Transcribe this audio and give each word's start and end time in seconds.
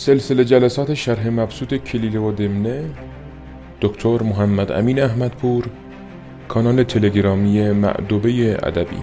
سلسله 0.00 0.44
جلسات 0.44 0.94
شرح 0.94 1.28
مبسوط 1.28 1.74
کلیله 1.74 2.18
و 2.18 2.32
دمنه 2.32 2.94
دکتر 3.80 4.22
محمد 4.22 4.72
امین 4.72 5.02
احمدپور 5.02 5.70
کانال 6.48 6.82
تلگرامی 6.82 7.70
معدوبه 7.70 8.58
ادبی. 8.62 9.02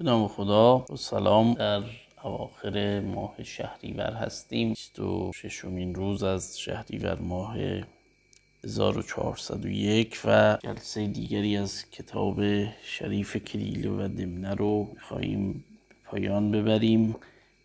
نام 0.00 0.28
خدا 0.28 0.84
و 0.90 0.96
سلام. 0.96 1.54
در 1.54 1.82
اواخر 2.24 3.00
ماه 3.00 3.42
شهریور 3.42 4.12
هستیم. 4.12 4.68
26 4.68 5.64
روز 5.94 6.22
از 6.22 6.58
شهریور 6.60 7.18
ماه 7.20 7.56
1401 8.64 10.20
و 10.24 10.58
جلسه 10.64 11.06
دیگری 11.06 11.56
از 11.56 11.90
کتاب 11.90 12.40
شریف 12.82 13.36
کلیله 13.36 13.90
و 13.90 14.08
دمنه 14.08 14.54
رو 14.54 14.88
میخواییم 14.94 15.64
پایان 16.10 16.50
ببریم. 16.50 17.16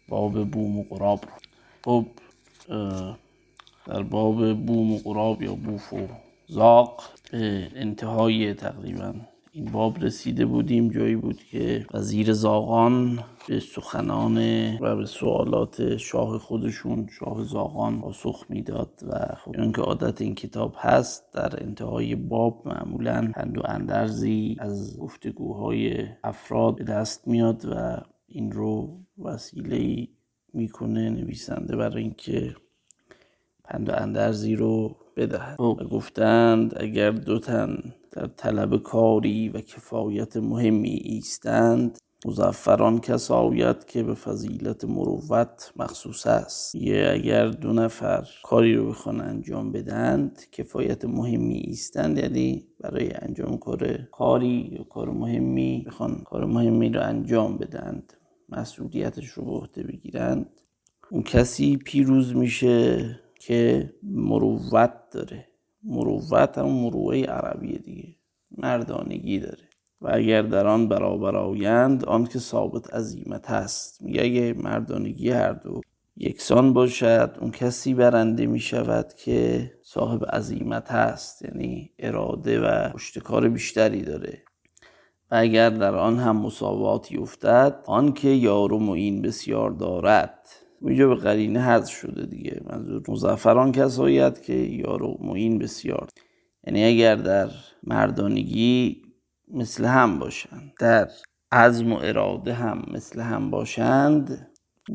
باب 0.09 0.43
بوم 0.43 0.79
و 0.79 0.83
قراب 0.83 1.19
خب 1.85 2.05
در 3.85 4.03
باب 4.03 4.53
بوم 4.53 4.93
و 4.93 4.97
قراب 4.97 5.41
یا 5.41 5.53
بوف 5.53 5.93
و 5.93 6.07
زاق 6.47 7.03
انتهای 7.75 8.53
تقریبا 8.53 9.13
این 9.51 9.65
باب 9.65 10.03
رسیده 10.03 10.45
بودیم. 10.45 10.89
جایی 10.89 11.15
بود 11.15 11.43
که 11.43 11.85
وزیر 11.93 12.33
زاغان 12.33 13.23
به 13.47 13.59
سخنان 13.59 14.37
و 14.77 14.95
به 14.95 15.05
سوالات 15.05 15.97
شاه 15.97 16.37
خودشون 16.37 17.07
شاه 17.19 17.43
زاغان 17.43 18.01
پاسخ 18.01 18.45
می‌داد 18.49 18.91
و 19.07 19.35
خب 19.35 19.55
اون 19.57 19.71
که 19.71 19.81
عادت 19.81 20.21
این 20.21 20.35
کتاب 20.35 20.75
هست 20.77 21.33
در 21.33 21.63
انتهای 21.63 22.15
باب 22.15 22.61
معمولا 22.65 23.31
پند 23.35 23.57
و 23.57 23.61
اندرزی 23.65 24.57
از 24.59 24.99
گفتگوهای 24.99 26.07
افراد 26.23 26.75
به 26.75 26.83
دست 26.83 27.27
میاد 27.27 27.65
و 27.65 28.01
این 28.33 28.51
رو 28.51 28.99
وسیله 29.19 30.07
می‌کنه 30.53 31.09
نویسنده 31.09 31.75
برای 31.75 32.03
اینکه 32.03 32.55
پند 33.63 33.89
و 33.89 33.91
اندرزی 33.95 34.55
رو 34.55 34.95
بدهد. 35.17 35.61
و 35.61 35.75
گفتند 35.75 36.73
اگر 36.77 37.11
دو 37.11 37.39
تن 37.39 37.77
در 38.11 38.27
طلب 38.27 38.77
کاری 38.77 39.49
و 39.49 39.61
کفایت 39.61 40.37
مهمی 40.37 41.01
ایستند 41.03 41.97
مزفران 42.25 42.99
کسایت 42.99 43.87
که 43.87 44.03
به 44.03 44.13
فضیلت 44.13 44.85
مروت 44.85 45.73
مخصوص 45.75 46.27
است. 46.27 46.75
یه 46.75 47.09
اگر 47.13 47.47
دو 47.47 47.73
نفر 47.73 48.27
کاری 48.43 48.75
رو 48.75 48.89
بخوان 48.89 49.21
انجام 49.21 49.71
بدند 49.71 50.39
کفایت 50.51 51.05
مهمی 51.05 51.57
ایستند 51.57 52.17
یعنی 52.17 52.67
برای 52.79 53.11
انجام 53.13 53.57
کار 53.57 53.97
کاری 54.11 54.69
یا 54.71 54.83
کار 54.83 55.09
مهمی 55.09 55.83
بخوان 55.87 56.21
کار 56.25 56.45
مهمی 56.45 56.89
رو 56.89 57.01
انجام 57.01 57.57
بدند 57.57 58.13
مسئولیتش 58.57 59.27
رو 59.27 59.45
به 59.45 59.51
عهده 59.51 59.83
بگیرند 59.83 60.49
اون 61.11 61.23
کسی 61.23 61.77
پیروز 61.77 62.35
میشه 62.35 63.19
که 63.39 63.93
مروت 64.03 64.93
داره. 65.11 65.47
مروت 65.83 66.57
هم 66.57 66.65
مروعه 66.65 67.25
عربیه 67.25 67.77
دیگه. 67.77 68.15
مردانگی 68.57 69.39
داره. 69.39 69.69
و 70.01 70.09
اگر 70.13 70.41
در 70.41 70.67
آن 70.67 70.87
برابر 70.87 71.35
آیند 71.35 72.05
آن 72.05 72.25
که 72.25 72.39
ثابت 72.39 72.93
عظیمت 72.93 73.49
هست 73.49 74.01
میگه 74.01 74.21
اگه 74.23 74.53
مردانگی 74.53 75.29
هر 75.29 75.53
دو 75.53 75.81
یکسان 76.17 76.73
باشد 76.73 77.37
اون 77.41 77.51
کسی 77.51 77.93
برنده 77.93 78.45
می 78.45 78.59
شود 78.59 79.13
که 79.13 79.71
صاحب 79.83 80.25
عظیمت 80.35 80.91
هست 80.91 81.41
یعنی 81.41 81.91
اراده 81.99 82.59
و 82.59 82.89
پشتکار 82.89 83.49
بیشتری 83.49 84.01
داره. 84.01 84.43
و 85.33 85.35
اگر 85.35 85.69
در 85.69 85.95
آن 85.95 86.19
هم 86.19 86.37
مساواتی 86.37 87.17
افتد 87.17 87.83
آن 87.85 88.13
که 88.13 88.29
یار 88.29 88.73
و 88.73 88.79
معین 88.79 89.21
بسیار 89.21 89.71
دارد. 89.71 90.39
اینجا 90.81 91.07
به 91.07 91.15
قرینه 91.15 91.61
حذف 91.61 91.93
شده 91.93 92.25
دیگه. 92.25 92.61
منظور 92.65 93.03
مزفران 93.07 93.71
کسایت 93.71 94.43
که 94.43 94.53
یار 94.53 95.03
و 95.03 95.17
معین 95.21 95.59
بسیار 95.59 96.07
یعنی 96.67 96.85
اگر 96.85 97.15
در 97.15 97.49
مردانگی 97.83 99.01
مثل 99.53 99.85
هم 99.85 100.19
باشند 100.19 100.73
در 100.79 101.09
عزم 101.51 101.93
و 101.93 101.99
اراده 102.01 102.53
هم 102.53 102.85
مثل 102.91 103.21
هم 103.21 103.49
باشند 103.49 104.47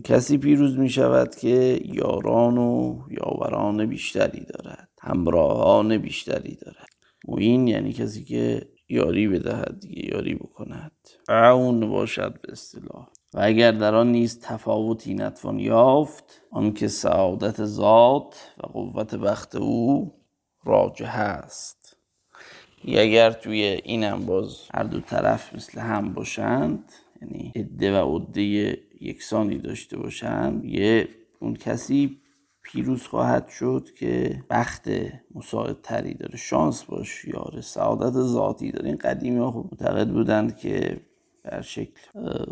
کسی 0.04 0.38
پیروز 0.38 0.78
می 0.78 0.90
شود 0.90 1.34
که 1.34 1.80
یاران 1.84 2.58
و 2.58 2.98
یاوران 3.10 3.86
بیشتری 3.86 4.44
دارد 4.44 4.88
همراهان 5.02 5.98
بیشتری 5.98 6.56
دارد. 6.56 6.88
معین 7.28 7.68
یعنی 7.68 7.92
کسی 7.92 8.24
که 8.24 8.68
یاری 8.88 9.28
بدهد 9.28 9.80
دیگه 9.80 10.14
یاری 10.14 10.34
بکند. 10.34 10.92
اون 11.28 11.90
باشد 11.90 12.40
به 12.42 12.52
اصطلاح. 12.52 13.08
و 13.34 13.40
اگر 13.42 13.72
در 13.72 13.94
آن 13.94 14.12
نیز 14.12 14.40
تفاوتی 14.40 15.14
نتوان 15.14 15.58
یافت 15.58 16.42
آنکه 16.50 16.88
سعادت 16.88 17.64
ذات 17.64 18.52
و 18.58 18.66
قوت 18.66 19.14
بخت 19.14 19.56
او 19.56 20.12
راجه 20.64 21.08
است. 21.08 21.96
اگر 22.84 23.30
توی 23.30 23.62
اینم 23.62 24.26
باز 24.26 24.58
هر 24.74 24.82
دو 24.82 25.00
طرف 25.00 25.54
مثل 25.54 25.80
هم 25.80 26.12
باشند 26.12 26.92
یعنی 27.22 27.52
عده 27.56 28.02
و 28.02 28.16
عده 28.16 28.42
یکسانی 29.00 29.58
داشته 29.58 29.96
باشند 29.96 30.64
یه 30.64 31.08
اون 31.40 31.54
کسی 31.54 32.20
پیروز 32.72 33.02
خواهد 33.02 33.48
شد 33.48 33.88
که 33.98 34.44
بخت 34.50 34.88
مساعدتری 35.34 36.14
داره. 36.14 36.36
شانس 36.36 36.84
باش 36.84 37.24
یاره 37.24 37.60
سعادت 37.60 38.12
ذاتی 38.12 38.70
داره. 38.70 38.88
این 38.88 38.96
قدیمی 38.96 39.38
ها 39.38 39.50
خب 39.50 39.64
معتقد 39.72 40.08
بودند 40.08 40.56
که 40.56 41.00
در 41.44 41.60
شکل 41.60 42.00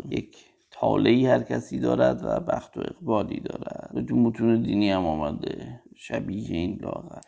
یک 0.09 0.37
تاله 0.71 1.29
هر 1.29 1.43
کسی 1.43 1.79
دارد 1.79 2.21
و 2.23 2.39
بخت 2.39 2.77
و 2.77 2.79
اقبالی 2.79 3.39
دارد. 3.39 4.05
تو 4.07 4.15
متون 4.15 4.61
دینی 4.61 4.91
هم 4.91 5.05
آمده. 5.05 5.81
شبیه 5.95 6.57
این 6.57 6.79
لاغر. 6.81 7.21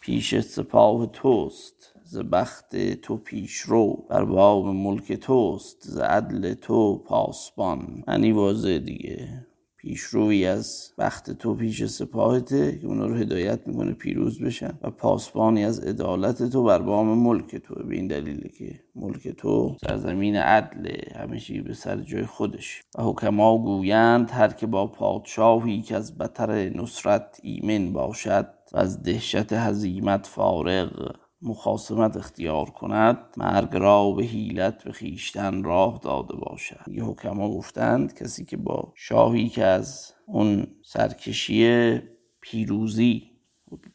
پیش 0.00 0.40
سپاه 0.40 1.06
توست. 1.06 1.94
ز 2.04 2.18
بخت 2.18 2.76
تو 2.76 3.16
پیش 3.16 3.56
رو. 3.56 4.04
بر 4.10 4.24
باب 4.24 4.66
ملک 4.66 5.12
توست. 5.12 5.82
ز 5.82 5.98
عدل 5.98 6.54
تو 6.54 6.98
پاسبان. 6.98 8.04
معنی 8.06 8.32
واضح 8.32 8.78
دیگه. 8.78 9.46
پیشروی 9.82 10.46
از 10.46 10.92
بخت 10.98 11.30
تو 11.30 11.54
پیش 11.54 11.84
سپاهته 11.84 12.78
که 12.78 12.86
اونا 12.86 13.06
رو 13.06 13.14
هدایت 13.14 13.66
می‌کنه 13.66 13.92
پیروز 13.92 14.42
بشن 14.42 14.78
و 14.82 14.90
پاسبانی 14.90 15.64
از 15.64 15.80
عدالت 15.80 16.42
تو 16.42 16.64
بر 16.64 16.78
بام 16.78 17.18
ملک 17.18 17.56
تو. 17.56 17.74
به 17.74 17.94
این 17.94 18.06
دلیله 18.06 18.48
که 18.48 18.80
ملک 18.94 19.28
تو 19.28 19.76
سرزمین 19.86 20.36
عدل 20.36 20.90
همیشه 21.16 21.62
به 21.62 21.74
سر 21.74 21.96
جای 21.96 22.26
خودش. 22.26 22.82
و 22.98 23.02
حکما 23.02 23.58
گویند 23.58 24.30
هر 24.30 24.48
که 24.48 24.66
با 24.66 24.86
پادشاهی 24.86 25.82
که 25.82 25.96
از 25.96 26.18
بطر 26.18 26.68
نصرت 26.68 27.40
ایمن 27.42 27.92
باشد 27.92 28.48
و 28.72 28.78
از 28.78 29.02
دهشت 29.02 29.52
هزیمت 29.52 30.26
فارغ. 30.26 31.21
مخاسمت 31.42 32.16
اختیار 32.16 32.70
کند 32.70 33.18
مرگ 33.36 33.68
را 33.72 34.12
به 34.12 34.22
حیلت 34.22 34.84
به 34.84 34.92
خیشتن 34.92 35.62
راه 35.62 36.00
داده 36.02 36.36
باشد. 36.36 36.88
یه 36.88 37.04
حکما 37.04 37.48
گفتند 37.48 38.14
کسی 38.14 38.44
که 38.44 38.56
با 38.56 38.92
شاهی 38.96 39.48
که 39.48 39.64
از 39.64 40.12
اون 40.26 40.66
سرکشی 40.84 41.92
پیروزی 42.40 43.22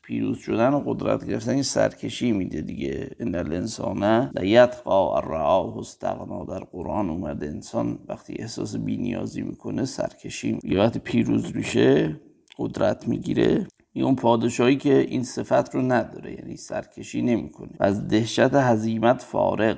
پیروز 0.02 0.38
شدن 0.38 0.74
و 0.74 0.80
قدرت 0.86 1.26
گرفتن 1.26 1.52
این 1.52 1.64
سرکشی 1.64 2.32
میده 2.32 2.62
دیگه. 2.62 3.10
ان 3.20 3.36
الانسان 3.36 4.32
لیتقا 4.36 5.18
الرعاه 5.18 5.78
استغنا. 5.78 6.46
در 6.46 6.60
قرآن 6.60 7.10
اومده 7.10 7.48
انسان 7.48 8.00
وقتی 8.08 8.36
احساس 8.40 8.76
بینیازی 8.76 9.42
می‌کنه 9.42 9.86
سرکشی 9.86 10.60
یا 10.64 10.80
وقتی 10.80 11.00
پیروز 11.00 11.56
میشه 11.56 12.22
قدرت 12.58 13.08
می‌گیره. 13.08 13.68
اون 14.02 14.16
پادشاهی 14.16 14.76
که 14.76 14.98
این 14.98 15.24
صفت 15.24 15.76
رو 15.76 15.82
نداره 15.82 16.34
یعنی 16.34 16.58
سرکشی 16.58 17.22
نمی‌کنه. 17.22 17.70
و 17.80 17.84
از 17.84 18.08
دهشت 18.08 18.40
هزیمت 18.40 19.22
فارغ. 19.22 19.78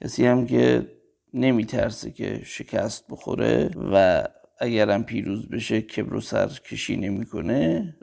کسی 0.00 0.26
هم 0.26 0.46
که 0.46 0.90
نمیترسه 1.34 2.10
که 2.10 2.40
شکست 2.44 3.04
بخوره 3.10 3.70
و 3.92 4.24
اگرم 4.58 5.04
پیروز 5.04 5.48
بشه 5.48 5.82
کبر 5.82 6.14
و 6.14 6.20
سرکشی 6.20 6.96
نمی‌کنه 6.96 7.96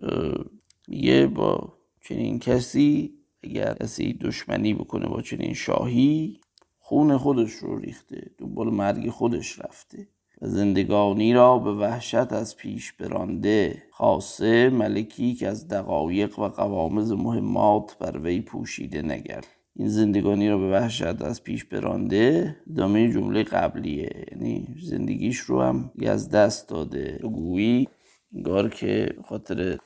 میگه 0.88 1.28
با 1.28 1.74
چنین 2.02 2.40
کسی 2.40 3.14
اگر 3.44 3.74
کسی 3.74 4.14
دشمنی 4.14 4.74
بکنه 4.74 5.08
با 5.08 5.22
چنین 5.22 5.54
شاهی 5.54 6.40
خون 6.80 7.18
خودش 7.18 7.52
رو 7.52 7.80
ریخته 7.80 8.32
دنبال 8.38 8.70
مرگ 8.70 9.10
خودش 9.10 9.60
رفته. 9.60 10.08
و 10.42 10.48
زندگانی 10.48 11.34
را 11.34 11.58
به 11.58 11.74
وحشت 11.74 12.34
از 12.34 12.58
پیش 12.58 12.94
برانده. 12.94 13.84
خاصه 13.92 14.70
ملکی 14.70 15.34
که 15.34 15.48
از 15.48 15.68
دقایق 15.68 16.40
و 16.40 16.48
قوامز 16.48 17.12
مهمات 17.12 17.98
بر 18.00 18.18
وی 18.18 18.42
پوشیده 18.42 19.02
نگرد. 19.02 19.48
این 19.76 19.88
زندگانی 19.88 20.50
را 20.50 20.58
به 20.58 20.72
وحشت 20.72 21.22
از 21.22 21.44
پیش 21.44 21.66
برانده 21.66 22.56
دامه 22.76 23.14
جمله 23.14 23.44
قبلیه. 23.44 24.26
یعنی 24.32 24.76
زندگیش 24.84 25.38
رو 25.38 25.62
هم 25.62 25.92
از 26.06 26.30
دست 26.30 26.70
داده. 26.70 27.20
گویی 27.24 27.88
انگار 28.34 28.70
که 28.70 29.16
خاطر 29.26 29.78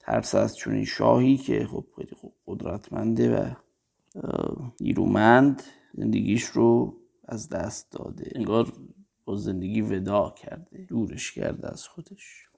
ترس 0.00 0.34
از 0.34 0.56
چونین 0.56 0.84
شاهی 0.84 1.36
که 1.36 1.66
خب 1.66 1.84
خیلی 1.96 2.16
قدرتمنده 2.46 3.36
و 3.36 3.50
نیرومند 4.80 5.62
زندگیش 5.94 6.44
رو 6.44 6.94
از 7.28 7.48
دست 7.48 7.92
داده. 7.92 8.32
انگار 8.34 8.72
با 9.24 9.36
زندگی 9.36 9.80
ودا 9.80 10.34
کرده 10.42 10.86
دورش 10.88 11.32
کرده 11.32 11.72
از 11.72 11.86
خودش. 11.88 12.48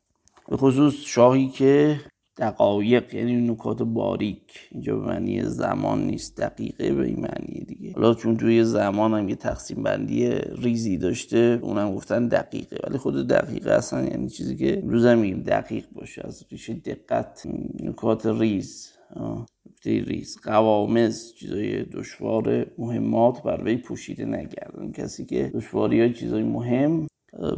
به 0.49 0.56
خصوص 0.56 0.94
شاهی 0.94 1.49
که 1.49 2.00
دقایق 2.38 3.14
یعنی 3.14 3.37
نکات 3.50 3.82
باریک. 3.82 4.69
اینجا 4.70 4.96
به 4.96 5.06
معنی 5.06 5.43
زمان 5.43 6.06
نیست 6.06 6.37
دقیقه 6.37 6.93
به 6.93 7.06
این 7.06 7.20
معنی 7.20 7.64
دیگه. 7.64 7.93
حالا 7.93 8.14
چون 8.14 8.37
توی 8.37 8.64
زمان 8.64 9.14
هم 9.14 9.28
یه 9.28 9.34
تقسیم 9.34 9.82
بندی 9.82 10.31
ریزی 10.58 10.99
داشته 10.99 11.58
اونم 11.62 11.94
گفتن 11.94 12.28
دقیقه. 12.28 12.76
ولی 12.88 12.99
خود 12.99 13.28
دقیقه 13.28 13.70
اصلا 13.70 14.05
یعنی 14.05 14.28
چیزی 14.28 14.56
که 14.56 14.78
امروز 14.78 15.06
میگیم 15.06 15.43
دقیق 15.43 15.84
باشه 15.93 16.22
از 16.25 16.44
ریشه 16.50 16.75
دقت 16.75 17.46
نکات 17.81 18.26
ریز. 18.26 18.93
نکته 19.86 20.10
ریز 20.10 20.36
قوامز 20.42 21.34
چیزای 21.34 21.82
دشوار 21.82 22.66
مهمات 22.78 23.42
بر 23.42 23.62
وی 23.64 23.76
پوشیده 23.76 24.25
نگردن. 24.25 24.92
کسی 24.92 25.25
که 25.25 25.50
دشواری 25.54 26.00
های 26.00 26.12
چیزای 26.12 26.42
مهم 26.42 27.06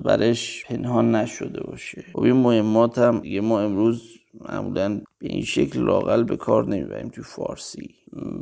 برش 0.04 0.64
پنهان 0.68 1.14
نشده 1.14 1.60
باشه. 1.60 2.04
خب 2.12 2.20
این 2.20 2.36
مهمات 2.36 2.98
هم 2.98 3.18
دیگه 3.20 3.40
ما 3.40 3.60
امروز 3.60 4.02
معمولا 4.48 5.00
به 5.18 5.28
این 5.28 5.44
شکل 5.44 5.80
لاقل 5.80 6.24
به 6.24 6.36
کار 6.36 6.68
نمی‌بریم 6.68 7.08
تو 7.08 7.22
فارسی. 7.22 7.94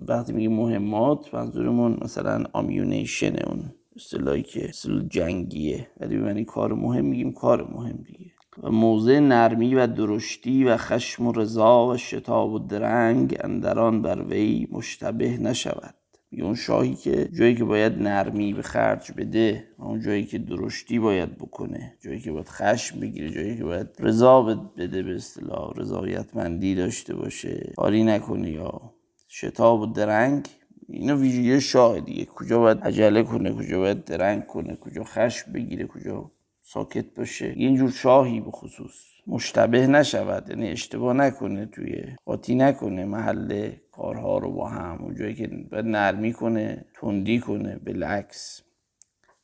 وقتی 0.09 0.33
میگیم 0.33 0.53
مهمات 0.53 1.35
منظورمون 1.35 1.99
مثلا 2.03 2.45
آمیونیشن 2.53 3.37
اون 3.47 3.73
اصطلاحی 3.97 4.43
که 4.43 4.69
اصطلاح 4.69 5.03
جنگیه. 5.09 5.87
ولی 6.01 6.17
به 6.17 6.45
کار 6.45 6.75
مهم 6.75 7.05
میگیم 7.05 7.33
کار 7.33 7.71
مهم 7.73 8.05
دیگه. 8.07 8.24
و 8.63 8.71
موضع 8.71 9.19
نرمی 9.19 9.75
و 9.75 9.87
درشتی 9.87 10.65
و 10.65 10.77
خشم 10.77 11.27
و 11.27 11.33
رضا 11.33 11.87
و 11.87 11.97
شتاب 11.97 12.53
و 12.53 12.59
درنگ 12.59 13.37
اندران 13.41 14.03
بر 14.03 14.23
وی 14.23 14.69
مشتبه 14.71 15.37
نشود. 15.39 15.95
اون 16.43 16.55
شاهی 16.55 16.95
که 16.95 17.29
جایی 17.39 17.55
که 17.55 17.65
باید 17.65 18.03
نرمی 18.03 18.53
به 18.53 18.63
خرج 18.63 19.13
بده 19.17 19.69
اون 19.79 20.01
جایی 20.01 20.25
که 20.25 20.39
درشتی 20.39 20.99
باید 20.99 21.39
بکنه. 21.39 21.97
جایی 22.05 22.21
که 22.21 22.33
باید 22.33 22.49
خشم 22.49 23.01
بگیره 23.01 23.31
جایی 23.31 23.57
که 23.57 23.65
باید 23.65 23.89
رضا 23.99 24.43
بده 24.43 25.03
به 25.03 25.15
اصطلاح 25.15 25.73
رضایتمندی 25.77 26.75
داشته 26.75 27.15
باشه. 27.15 27.73
کاری 27.77 28.05
نکنه 28.05 28.51
یا 28.51 28.95
شتاب 29.29 29.81
و 29.81 29.87
درنگ. 29.87 30.49
اینا 30.89 31.17
ویژگی 31.17 31.61
شاه 31.61 32.01
دیگه 32.01 32.25
کجا 32.25 32.59
باید 32.59 32.81
عجله 32.81 33.23
کنه 33.23 33.53
کجا 33.53 33.79
باید 33.79 34.05
درنگ 34.05 34.47
کنه 34.47 34.77
کجا 34.77 35.05
خشم 35.05 35.53
بگیره 35.53 35.87
کجا 35.87 36.31
ساکت 36.75 37.15
باشه. 37.17 37.53
اینجور 37.57 37.91
شاهی 37.91 38.41
به 38.41 38.51
خصوص 38.51 38.95
مشتبه 39.27 39.87
نشود 39.87 40.51
یعنی 40.51 40.69
اشتباه 40.69 41.15
نکنه 41.15 41.67
توی 41.67 42.03
قاطی 42.25 42.55
نکنه 42.55 43.05
محل 43.05 43.71
کارها 43.93 44.39
رو 44.39 44.53
با 44.53 44.69
هم. 44.69 45.03
اونجایی 45.03 45.35
که 45.35 45.51
نرمی 45.73 46.33
کنه 46.33 46.85
تندی 47.01 47.41
کنه 47.41 47.81
بالعکس 47.87 48.63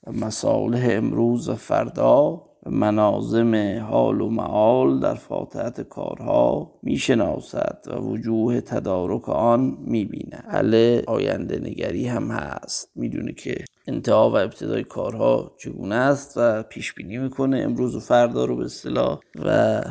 و 0.07 0.13
مسائل 0.13 0.79
امروز 0.83 1.49
و 1.49 1.55
فردا 1.55 2.43
و 2.63 2.71
منازم 2.71 3.81
حال 3.91 4.21
و 4.21 4.29
معال 4.29 5.01
در 5.01 5.15
فاتحت 5.15 5.81
کارها 5.81 6.73
می‌شناسد 6.83 7.79
و 7.87 7.97
وجوه 7.97 8.61
تدارک 8.61 9.29
آن 9.29 9.77
می‌بینه 9.81 10.37
حل 10.49 11.03
آینده 11.07 11.59
نگری 11.59 12.07
هم 12.07 12.31
هست. 12.31 12.91
می‌دونه 12.95 13.33
که 13.33 13.65
انتها 13.91 14.31
و 14.31 14.37
ابتدای 14.37 14.85
کارها 14.85 15.53
چگونه 15.59 15.95
است 15.95 16.33
و 16.37 16.63
پیش 16.63 16.95
بینی 16.95 17.19
می‌کنه 17.19 17.59
امروز 17.59 17.97
و 17.97 18.01
فردا 18.01 18.45
رو 18.45 18.57
به 18.57 18.65
اصطلاح 18.65 19.21
و 19.45 19.83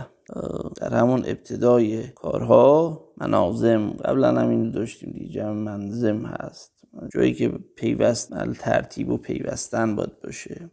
در 0.75 0.93
همون 0.93 1.23
ابتدای 1.25 2.07
کارها 2.07 3.01
منازم 3.17 3.89
قبلا 3.89 4.41
هم 4.41 4.49
اینو 4.49 4.71
داشتیم 4.71 5.11
دیگه 5.11 5.27
جمع 5.27 5.51
منظم 5.51 6.25
هست. 6.25 6.71
جایی 7.13 7.33
که 7.33 7.49
پیوست 7.75 8.33
ترتیب 8.59 9.09
و 9.09 9.17
پیوستن 9.17 9.95
باید 9.95 10.21
باشه. 10.23 10.69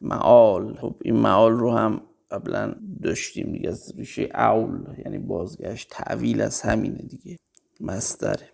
معال. 0.00 0.74
خب 0.74 0.94
این 1.02 1.16
معال 1.16 1.52
رو 1.52 1.70
هم 1.70 2.00
قبلا 2.30 2.74
داشتیم 3.02 3.52
دیگه 3.52 3.68
از 3.68 3.92
ریشه 3.96 4.28
اول 4.34 4.98
یعنی 5.04 5.18
بازگشت 5.18 5.88
تعویل 5.90 6.40
از 6.40 6.62
همینه 6.62 7.02
دیگه. 7.08 7.36
مستره. 7.80 8.53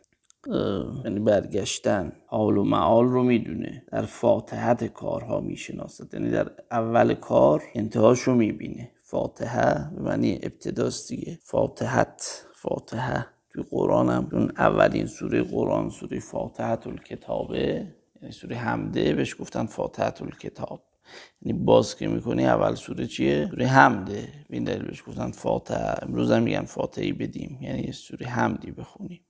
یعنی 1.04 1.20
برگشتن 1.20 2.12
حال 2.26 2.58
و 2.58 2.64
معال 2.64 3.04
رو 3.04 3.22
می‌دونه. 3.22 3.84
در 3.92 4.02
فاتحت 4.02 4.84
کارها 4.84 5.40
می‌شناسد. 5.40 6.14
یعنی 6.14 6.30
در 6.30 6.50
اول 6.70 7.14
کار 7.14 7.62
انتهاش 7.74 8.20
رو 8.20 8.34
می‌بینه. 8.34 8.90
فاتحه 9.02 9.90
به 9.94 10.02
معنی 10.02 10.38
ابتداست 10.42 11.08
دیگه. 11.08 11.38
فاتحت 11.42 12.46
فاتحه. 12.54 13.26
توی 13.50 13.64
قرآن 13.70 14.08
هم 14.08 14.28
چون 14.30 14.52
اولین 14.56 15.06
سوره 15.06 15.42
قرآن 15.42 15.90
سوره 15.90 16.20
فاتحت 16.20 16.86
الکتابه 16.86 17.86
یعنی 18.22 18.32
سوره 18.32 18.56
حمده 18.56 19.12
بهش 19.14 19.36
گفتن 19.40 19.66
فاتحت 19.66 20.22
الکتاب 20.22 20.82
یعنی 21.42 21.58
باز 21.58 21.96
که 21.96 22.08
می‌کنی 22.08 22.46
اول 22.46 22.74
سوره 22.74 23.06
چیه؟ 23.06 23.48
سوره 23.50 23.66
حمده. 23.66 24.28
این 24.50 24.64
دلیل 24.64 24.82
بهش 24.82 25.02
گفتن 25.06 25.30
فاتحه. 25.30 25.94
امروز 26.02 26.30
هم 26.30 26.42
میگن 26.42 26.64
فاتحی 26.64 27.12
بدیم. 27.12 27.58
یعنی 27.62 27.92
سوره 27.92 28.26
حمدی 28.26 28.70
بخونیم. 28.70 29.20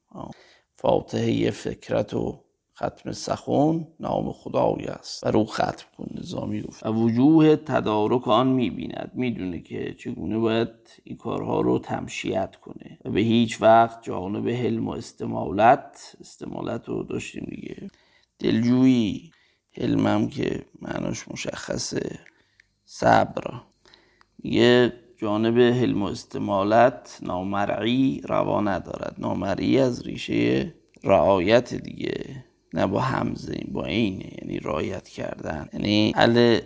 فاتحه 0.81 1.51
فکرت 1.51 2.15
و 2.15 2.41
ختم 2.77 3.13
سخون 3.13 3.87
نام 4.01 4.33
خدای 4.33 4.85
است. 4.87 5.27
و 5.27 5.31
رو 5.31 5.45
ختم 5.45 5.87
کن 5.99 6.07
نظامی 6.15 6.63
گفت 6.63 6.87
و 6.87 6.93
وجوه 6.93 7.57
تدارک 7.57 8.29
آن 8.29 8.47
می‌بیند. 8.47 9.11
می‌دونه 9.15 9.61
که 9.61 9.95
چگونه 9.95 10.39
باید 10.39 10.69
این 11.05 11.17
کارها 11.17 11.61
رو 11.61 11.79
تمشیت 11.79 12.57
کنه. 12.57 12.99
و 13.05 13.11
به 13.11 13.21
هیچ 13.21 13.63
وقت 13.63 14.03
جانب 14.03 14.49
حلم 14.49 14.89
و 14.89 14.91
استمالت 14.91 16.17
استمالت 16.21 16.89
رو 16.89 17.03
داشتیم 17.03 17.47
دیگه. 17.51 17.91
دلجویی. 18.39 19.31
حلمم 19.73 20.29
که 20.29 20.65
معناش 20.83 21.29
مشخصه. 21.29 22.19
صبر. 22.85 23.61
میگه 24.39 24.93
جانب 25.21 25.59
حلم 25.59 26.03
و 26.03 26.07
استمالت 26.07 27.19
نامرعی 27.23 28.21
روا 28.25 28.61
ندارد. 28.61 29.15
نامرعی 29.19 29.79
از 29.79 30.07
ریشه 30.07 30.75
رعایت 31.05 31.75
دیگه 31.75 32.45
نه 32.75 32.87
با 32.87 33.01
همزه 33.01 33.61
با 33.73 33.85
اینه 33.85 34.31
یعنی 34.43 34.59
رعایت 34.59 35.09
کردن. 35.09 35.69
یعنی 35.73 36.13
حل 36.17 36.61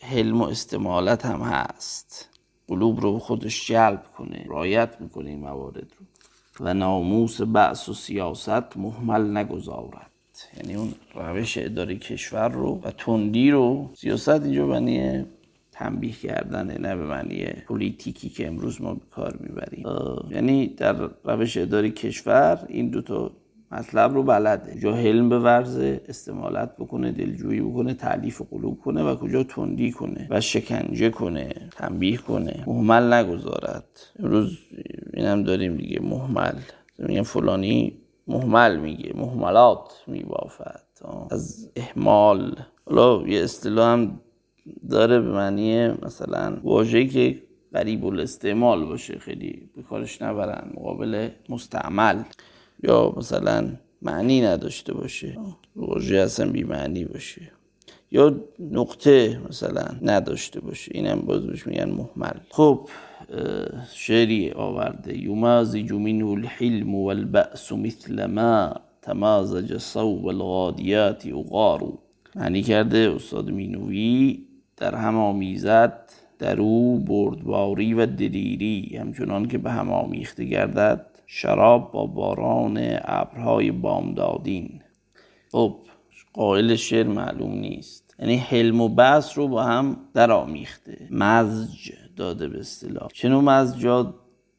حلم 0.00 0.40
و 0.40 0.44
استمالت 0.44 1.26
هم 1.26 1.40
هست. 1.40 2.28
قلوب 2.68 3.00
رو 3.00 3.18
خودش 3.18 3.68
جلب 3.68 4.02
کنه 4.18 4.44
رعایت 4.48 5.00
می‌کنه 5.00 5.30
این 5.30 5.40
موارد 5.40 5.86
رو. 5.98 6.06
و 6.60 6.74
ناموس 6.74 7.40
بعث 7.40 7.88
و 7.88 7.94
سیاست 7.94 8.76
محمل 8.76 9.36
نگذارد. 9.36 10.10
یعنی 10.56 10.74
اون 10.74 10.94
روش 11.14 11.58
اداره 11.58 11.96
کشور 11.96 12.48
رو 12.48 12.80
و 12.84 12.90
تندی 12.90 13.50
رو. 13.50 13.90
سیاست 13.94 14.28
اینجا 14.28 14.66
بنیه. 14.66 15.26
تنبیه 15.72 16.12
کردنه 16.12 16.78
نه 16.78 16.96
به 16.96 17.06
معنی 17.06 17.44
پلیتیکی 17.44 18.28
که 18.28 18.46
امروز 18.46 18.82
ما 18.82 18.94
به 18.94 19.06
کار 19.10 19.36
می‌بریم. 19.40 19.84
یعنی 20.30 20.66
در 20.66 21.10
روش 21.24 21.56
اداری 21.56 21.90
کشور 21.90 22.64
این 22.68 22.90
دوتا 22.90 23.30
مطلب 23.72 24.14
رو 24.14 24.22
بلده. 24.22 24.74
کجا 24.74 24.94
حلم 24.94 25.28
به 25.28 25.38
ورزه 25.38 26.00
استمالت 26.08 26.76
بکنه 26.76 27.12
دلجویی 27.12 27.60
بکنه 27.60 27.94
تعلیف 27.94 28.42
قلوب 28.50 28.80
کنه 28.80 29.02
و 29.02 29.14
کجا 29.14 29.42
تندی 29.42 29.92
کنه 29.92 30.26
و 30.30 30.40
شکنجه 30.40 31.10
کنه 31.10 31.48
تنبیه 31.70 32.16
کنه. 32.16 32.64
محمل 32.66 33.12
نگذارد. 33.12 33.84
امروز 34.18 34.58
اینم 35.14 35.42
داریم 35.42 35.76
دیگه 35.76 36.00
محمل. 36.02 36.54
میگن 36.98 37.22
فلانی 37.22 37.98
محمل 38.26 38.76
میگه 38.76 39.12
محملات 39.16 39.92
میبافد. 40.06 40.80
از 41.30 41.70
احمال. 41.76 42.56
حالا 42.86 43.28
یه 43.28 43.42
اصطلاح 43.42 43.92
هم 43.92 44.20
داره 44.90 45.20
به 45.20 45.32
معنی 45.32 45.88
مثلا 45.88 46.56
واژه‌ای 46.62 47.08
که 47.08 47.42
قریب 47.72 48.06
الاستعمال 48.06 48.84
باشه 48.84 49.18
خیلی 49.18 49.68
به 49.76 49.82
کارش 49.82 50.22
نبرن 50.22 50.70
مقابل 50.74 51.28
مستعمل. 51.48 52.22
یا 52.82 53.14
مثلا 53.16 53.68
معنی 54.02 54.40
نداشته 54.40 54.94
باشه 54.94 55.38
واژه 55.76 56.16
اصلا 56.16 56.50
بی 56.50 56.62
معنی 56.62 57.04
باشه. 57.04 57.52
یا 58.10 58.40
نقطه 58.58 59.40
مثلا 59.48 59.84
نداشته 60.02 60.60
باشه 60.60 60.92
اینم 60.94 61.20
باز 61.20 61.46
بهش 61.46 61.66
میگن 61.66 61.90
محمل. 61.90 62.36
خب 62.50 62.88
شعری 63.94 64.50
آورده. 64.50 65.18
یمازج 65.18 65.92
منه 65.92 66.26
الحلم 66.26 66.94
والبأس 66.94 67.72
مثل 67.72 68.26
ما 68.26 68.74
تمازج 69.02 69.78
صوب 69.78 70.26
الغادیات 70.26 71.26
اغارو 71.26 71.98
معنی 72.36 72.62
کرده 72.62 73.12
استاد 73.16 73.50
مینوی 73.50 74.44
در 74.82 74.94
هم 74.94 75.18
آمیزد 75.18 76.10
در 76.38 76.60
او 76.60 76.98
بردباری 76.98 77.94
و 77.94 78.06
دلیری 78.06 78.96
همچنان 79.00 79.48
که 79.48 79.58
به 79.58 79.70
هم 79.70 79.92
آمیخته 79.92 80.44
گردد 80.44 81.06
شراب 81.26 81.92
با 81.92 82.06
باران 82.06 82.78
ابرهای 83.04 83.70
بامدادین. 83.70 84.80
خب 85.52 85.76
قائل 86.32 86.74
شعر 86.76 87.06
معلوم 87.06 87.52
نیست. 87.52 88.16
یعنی 88.18 88.36
حلم 88.36 88.80
و 88.80 88.88
بس 88.88 89.38
رو 89.38 89.48
با 89.48 89.62
هم 89.62 89.96
در 90.14 90.30
آمیخته. 90.30 91.08
مزج 91.10 91.92
داده 92.16 92.48
به 92.48 92.60
اصطلاح. 92.60 93.08
چنو 93.14 93.40
مزجات 93.40 94.14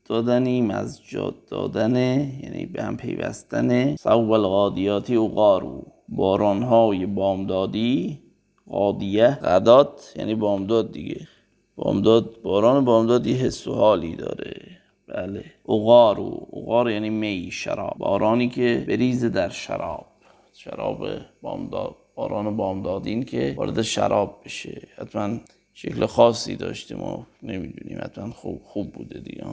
دادنی؟ 0.06 0.62
مزجات 0.62 1.36
دادنه 1.50 2.40
یعنی 2.44 2.66
به 2.66 2.84
هم 2.84 2.98
پیوستنه 2.98 3.96
صوب 4.00 4.32
الغادیاتی 4.32 5.16
و 5.16 5.28
قارو 5.28 5.88
بارانهای 6.10 7.06
بامدادی. 7.06 8.24
قادیه 8.70 9.28
غدات 9.28 10.14
یعنی 10.16 10.36
بامداد 10.36 10.92
دیگه. 10.92 11.28
بامداد 11.76 12.42
باران 12.42 12.86
بامداد 12.86 13.28
یه 13.28 13.36
حس 13.36 13.68
و 13.68 13.74
حالی 13.74 14.16
داره. 14.16 14.78
بله. 15.08 15.46
اغار 15.70 16.20
و 16.20 16.48
اغار 16.54 16.92
یعنی 16.92 17.10
می 17.10 17.50
شراب. 17.52 17.98
بارانی 17.98 18.50
که 18.50 18.86
بریزه 18.88 19.30
در 19.30 19.50
شراب. 19.50 20.06
شراب 20.54 21.08
بامداد 21.42 21.96
باران 22.16 22.58
بامدادین 22.58 23.24
که 23.24 23.54
وارد 23.58 23.82
شراب 23.82 24.42
بشه. 24.46 24.88
حتما 24.98 25.38
شکل 25.74 26.06
خاصی 26.06 26.56
داشته 26.56 26.96
ما 26.96 27.28
نمی‌دونیم. 27.44 28.00
حتما 28.04 28.32
خوب, 28.32 28.62
خوب 28.64 28.92
بوده 28.92 29.20
دیگه. 29.20 29.46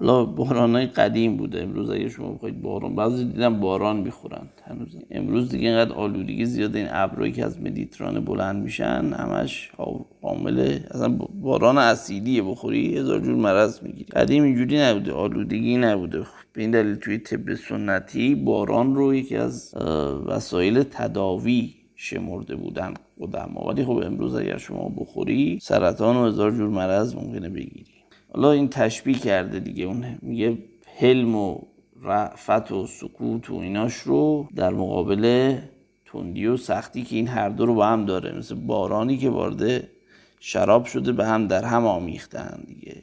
حالا 0.00 0.24
باران 0.24 0.74
های 0.74 0.86
قدیم 0.86 1.36
بوده. 1.36 1.62
امروز 1.62 1.90
اگه 1.90 2.08
شما 2.08 2.32
بخواید 2.32 2.62
باران 2.62 2.96
بعضی 2.96 3.24
دیدم 3.24 3.60
باران 3.60 3.96
می‌خورن. 3.96 4.46
هنوز 4.64 4.96
امروز 5.10 5.48
دیگه 5.48 5.68
اینقدر 5.68 5.92
آلودگی 5.92 6.44
زیاده. 6.44 6.78
این 6.78 6.88
ابرایی 6.90 7.32
که 7.32 7.44
از 7.44 7.60
مدیترانه 7.60 8.20
بلند 8.20 8.62
میشن 8.62 9.12
همش 9.18 9.70
حامل 10.22 10.78
اصلا 10.90 11.18
باران 11.42 11.78
اسیدیه 11.78 12.42
بخوری 12.42 12.98
هزار 12.98 13.20
جور 13.20 13.34
مرض 13.34 13.82
می‌گیری. 13.82 14.04
قدیم 14.04 14.42
اینجوری 14.42 14.78
نبوده. 14.78 15.12
آلودگی 15.12 15.76
نبوده. 15.76 16.22
به 16.52 16.62
این 16.62 16.70
دلیل 16.70 16.94
توی 16.94 17.18
طب 17.18 17.54
سنتی 17.54 18.34
باران 18.34 18.94
رو 18.94 19.14
یکی 19.14 19.36
از 19.36 19.74
وسایل 20.26 20.82
تداوی 20.82 21.74
شمرده 21.96 22.56
بودن 22.56 22.94
قدما. 23.20 23.66
ولی 23.68 23.84
خب 23.84 24.02
امروز 24.06 24.34
اگر 24.34 24.58
شما 24.58 24.92
بخوری 24.98 25.58
سرطان 25.62 26.16
و 26.16 26.26
هزار 26.26 26.50
جور 26.50 26.68
مرض 26.68 27.14
ممکنه 27.16 27.48
بگیری. 27.48 27.91
حالا 28.34 28.52
این 28.52 28.68
تشبیه 28.68 29.18
کرده 29.18 29.60
دیگه. 29.60 29.84
اون 29.84 30.18
میگه 30.22 30.58
حلم 30.98 31.36
و 31.36 31.58
رفت 32.02 32.72
و 32.72 32.86
سکوت 32.86 33.50
و 33.50 33.54
ایناش 33.54 33.94
رو 33.94 34.48
در 34.54 34.70
مقابل 34.70 35.56
تندی 36.06 36.46
و 36.46 36.56
سختی 36.56 37.02
که 37.02 37.16
این 37.16 37.28
هر 37.28 37.48
دو 37.48 37.66
رو 37.66 37.74
با 37.74 37.86
هم 37.86 38.04
داره. 38.04 38.38
مثل 38.38 38.54
بارانی 38.54 39.16
که 39.16 39.30
وارد 39.30 39.88
شراب 40.40 40.84
شده 40.84 41.12
به 41.12 41.26
هم 41.26 41.46
در 41.46 41.64
هم 41.64 41.86
آمیختن 41.86 42.64
دیگه. 42.66 43.02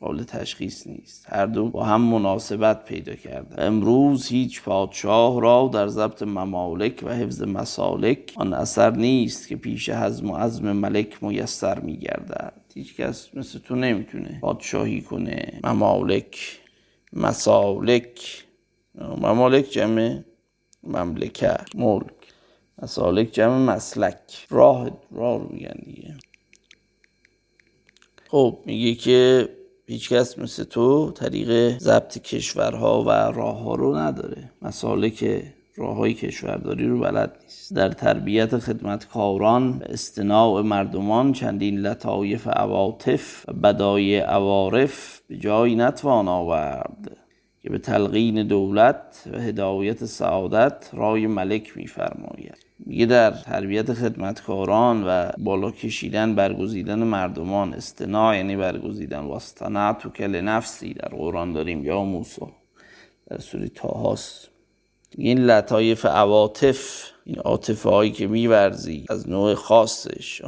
قابل 0.00 0.22
تشخیص 0.24 0.86
نیست. 0.86 1.26
هر 1.28 1.46
دو 1.46 1.68
با 1.68 1.84
هم 1.84 2.00
مناسبت 2.00 2.84
پیدا 2.84 3.14
کرده 3.14 3.62
امروز 3.62 4.26
هیچ 4.26 4.62
پادشاه 4.62 5.40
را 5.40 5.70
در 5.72 5.88
ضبط 5.88 6.22
ممالک 6.22 7.00
و 7.02 7.14
حفظ 7.14 7.42
مسالک 7.42 8.32
آن 8.36 8.52
اثر 8.52 8.90
نیست 8.90 9.48
که 9.48 9.56
پیش 9.56 9.90
حزم 9.90 10.30
و 10.30 10.36
عزم 10.36 10.72
ملک 10.72 11.22
میسر 11.24 11.80
میگردد. 11.80 12.52
هیچ 12.74 12.96
کس 12.96 13.34
مثل 13.34 13.58
تو 13.58 13.74
نمی‌تونه 13.74 14.38
پادشاهی 14.40 15.00
کنه. 15.00 15.60
ممالک 15.64 16.60
مسالک. 17.12 18.44
ممالک 18.94 19.70
جمع 19.70 20.20
مملکه 20.82 21.56
ملک. 21.74 22.14
مسالک 22.82 23.32
جمع 23.32 23.58
مسلک. 23.58 24.46
راه 24.50 24.90
راه 25.10 25.38
رو 25.38 25.48
میگن 25.52 25.80
دیگه. 25.84 26.14
خب 28.28 28.58
میگه 28.66 28.94
که 28.94 29.48
هیچکس 29.88 30.38
مثل 30.38 30.64
تو 30.64 31.10
طریق 31.10 31.78
ضبط 31.78 32.18
کشورها 32.18 33.02
و 33.02 33.10
راه 33.10 33.58
ها 33.58 33.74
رو 33.74 33.96
نداره. 33.96 34.50
مسالک 34.62 35.42
راه 35.76 35.96
های 35.96 36.14
کشورداری 36.14 36.86
رو 36.86 37.00
بلد 37.00 37.36
نیست. 37.42 37.74
در 37.74 37.88
تربیت 37.88 38.58
خدمتکاران 38.58 39.70
و 39.70 39.82
استناع 39.82 40.62
مردمان 40.62 41.32
چندین 41.32 41.78
لطایف 41.78 42.48
عواطف 42.48 43.48
و 43.48 43.52
بدای 43.52 44.18
عوارف 44.18 45.20
به 45.28 45.36
جایی 45.36 45.76
نتوان 45.76 46.28
آورد 46.28 47.16
که 47.62 47.70
به 47.70 47.78
تلقین 47.78 48.46
دولت 48.46 49.28
و 49.32 49.38
هدایت 49.38 50.04
سعادت 50.04 50.90
رای 50.92 51.26
ملک 51.26 51.76
میفرماید. 51.76 52.67
میگه 52.86 53.06
در 53.06 53.30
تربیت 53.30 53.92
خدمتکاران 53.92 55.04
و 55.06 55.30
بالا 55.38 55.70
کشیدن 55.70 56.34
برگزیدن 56.34 56.98
مردمان 56.98 57.74
استناع 57.74 58.36
یعنی 58.36 58.56
برگزیدن 58.56 59.24
و 59.24 59.38
تو 59.92 60.08
کل 60.10 60.40
نفسی 60.40 60.94
در 60.94 61.08
قرآن 61.08 61.52
داریم 61.52 61.84
یا 61.84 62.04
موسا 62.04 62.52
در 63.30 63.38
سوری 63.38 63.68
تاهاست 63.68 64.48
این 65.10 65.38
لطایف 65.38 66.06
عواطف 66.06 67.10
این 67.24 67.38
عاطفه 67.38 67.90
هایی 67.90 68.10
که 68.10 68.26
میورزی 68.26 69.04
از 69.08 69.28
نوع 69.28 69.54
خاصش. 69.54 70.42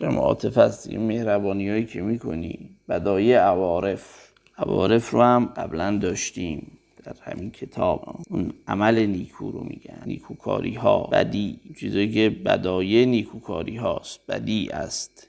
اما 0.00 0.20
عاطفه 0.20 0.60
هست 0.62 0.88
این 0.88 1.00
مهربانی 1.00 1.68
هایی 1.68 1.86
که 1.86 2.02
می‌کنی 2.02 2.70
بدای 2.88 3.34
عوارف. 3.34 4.28
عوارف 4.58 5.10
رو 5.10 5.22
هم 5.22 5.46
قبلا 5.46 5.98
داشتیم. 5.98 6.75
در 7.06 7.14
همین 7.22 7.50
کتاب. 7.50 8.20
اون 8.30 8.52
عمل 8.68 9.06
نیکو 9.06 9.50
رو 9.50 9.64
میگن. 9.64 10.02
نیکوکاری 10.06 10.74
ها 10.74 11.08
بدی. 11.12 11.60
چیزایی 11.80 12.12
که 12.12 12.30
بدایه 12.30 13.06
نیکوکاری 13.06 13.76
هاست. 13.76 14.20
بدی 14.28 14.68
است. 14.72 15.28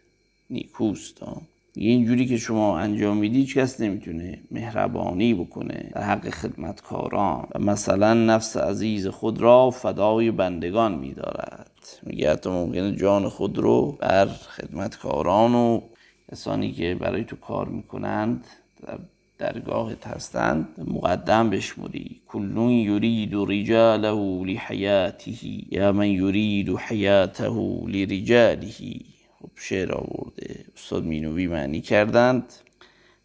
نیکوست. 0.50 1.24
اینجوری 1.76 2.26
که 2.26 2.38
شما 2.38 2.80
انجام 2.80 3.18
میدی 3.18 3.38
هیچ 3.38 3.58
کس 3.58 3.82
نمی‌تونه 3.82 4.40
مهربانی 4.52 5.34
بکنه 5.34 5.92
در 5.96 6.02
حق 6.02 6.30
خدمتکاران. 6.30 7.48
و 7.56 7.60
مثلا 7.60 8.14
نفس 8.14 8.58
عزیز 8.58 9.08
خود 9.08 9.42
را 9.42 9.70
فدای 9.70 10.32
بندگان 10.32 10.96
میدارد. 10.96 11.72
میگه 12.04 12.32
حتی 12.32 12.50
ممکنه 12.50 12.96
جان 12.96 13.30
خود 13.30 13.58
رو 13.58 13.98
بر 14.00 14.26
خدمتکاران 14.26 15.56
و 15.56 15.82
کسانی 16.32 16.72
که 16.72 16.96
برای 17.00 17.24
تو 17.24 17.36
کار 17.36 17.68
می‌کنند 17.68 18.46
در 18.88 19.00
درگاهت 19.38 20.08
هستند 20.08 20.68
مقدم 20.88 21.50
بشمری. 21.50 22.22
کلون 22.28 22.72
یرید 22.72 23.32
رجاله 23.34 24.44
لحیاته 24.44 25.32
یا 25.76 25.92
من 25.92 26.08
یرید 26.08 26.70
حیاته 26.70 27.50
لرجاله. 27.88 28.72
خب 29.40 29.50
شعر 29.56 29.92
آورده. 29.92 30.66
استاد 30.76 31.04
مینوی 31.04 31.48
معنی 31.48 31.82
کردند. 31.82 32.54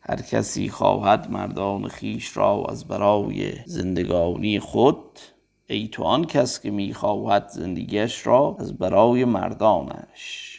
هر 0.00 0.16
کسی 0.16 0.68
خواهد 0.68 1.30
مردان 1.30 1.88
خیش 1.88 2.36
را 2.36 2.66
از 2.68 2.88
برای 2.88 3.52
زندگانی 3.66 4.58
خود 4.58 5.18
ای 5.66 5.88
تو 5.88 6.02
آن 6.02 6.24
کس 6.24 6.60
که 6.60 6.70
می‌خواهد 6.70 7.48
زندگیش 7.48 8.26
را 8.26 8.56
از 8.60 8.78
برای 8.78 9.24
مردانش. 9.24 10.51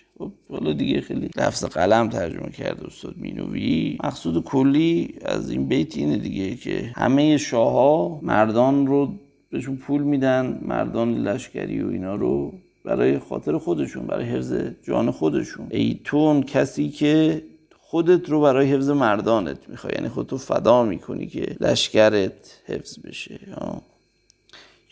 حالا 0.49 0.73
دیگه 0.73 1.01
خیلی 1.01 1.29
لفظ 1.37 1.65
قلم 1.65 2.09
ترجمه 2.09 2.49
کرده 2.49 2.85
استاد 2.85 3.17
مینوی. 3.17 3.97
مقصود 4.03 4.43
کلی 4.43 5.15
از 5.25 5.49
این 5.49 5.67
بیت 5.67 5.97
اینه 5.97 6.17
دیگه 6.17 6.55
که 6.55 6.91
همه 6.95 7.37
شاه 7.37 8.19
مردان 8.23 8.87
رو 8.87 9.13
بهشون 9.51 9.77
پول 9.77 10.01
میدن 10.01 10.59
مردان 10.61 11.15
لشکری 11.15 11.81
و 11.81 11.87
اینا 11.87 12.15
رو 12.15 12.53
برای 12.85 13.19
خاطر 13.19 13.57
خودشون 13.57 14.07
برای 14.07 14.25
حفظ 14.25 14.53
جان 14.83 15.11
خودشون. 15.11 15.67
ای 15.71 15.99
تو 16.03 16.41
کسی 16.41 16.89
که 16.89 17.43
خودت 17.79 18.29
رو 18.29 18.41
برای 18.41 18.71
حفظ 18.71 18.89
مردانت 18.89 19.69
می‌خوای 19.69 19.93
یعنی 19.95 20.09
خودتو 20.09 20.37
فدا 20.37 20.83
می‌کنی 20.83 21.27
که 21.27 21.55
لشکرت 21.61 22.61
حفظ 22.65 22.99
بشه. 22.99 23.39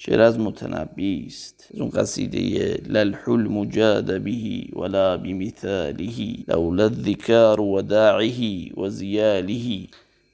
شعر 0.03 0.21
از 0.21 0.39
متنبی 0.39 1.25
است. 1.27 1.67
از 1.73 1.79
اون 1.79 1.89
قصیده 1.89 2.39
للحل 2.87 3.47
مجاد 3.47 4.21
به 4.21 4.33
ولا 4.75 5.17
بمثاله 5.17 6.37
لولا 6.47 6.83
الذکار 6.83 7.61
و 7.61 7.81
داعه 7.81 8.73
و 8.77 8.89
زیاله. 8.89 9.87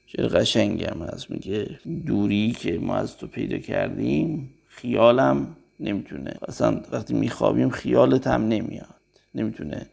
شعر 0.06 0.28
قشنگ 0.28 0.84
هم 0.84 1.02
هست. 1.02 1.30
میگه 1.30 1.80
دوری 2.06 2.52
که 2.52 2.78
ما 2.78 2.96
از 2.96 3.16
تو 3.16 3.26
پیدا 3.26 3.58
کردیم 3.58 4.50
خیالم 4.68 5.56
نمی‌تونه. 5.80 6.34
اصلا 6.48 6.80
وقتی 6.92 7.14
میخوابیم 7.14 7.70
خیالت 7.70 8.26
هم 8.26 8.48
نمیاد. 8.48 8.94
نمی‌تونه 9.34 9.86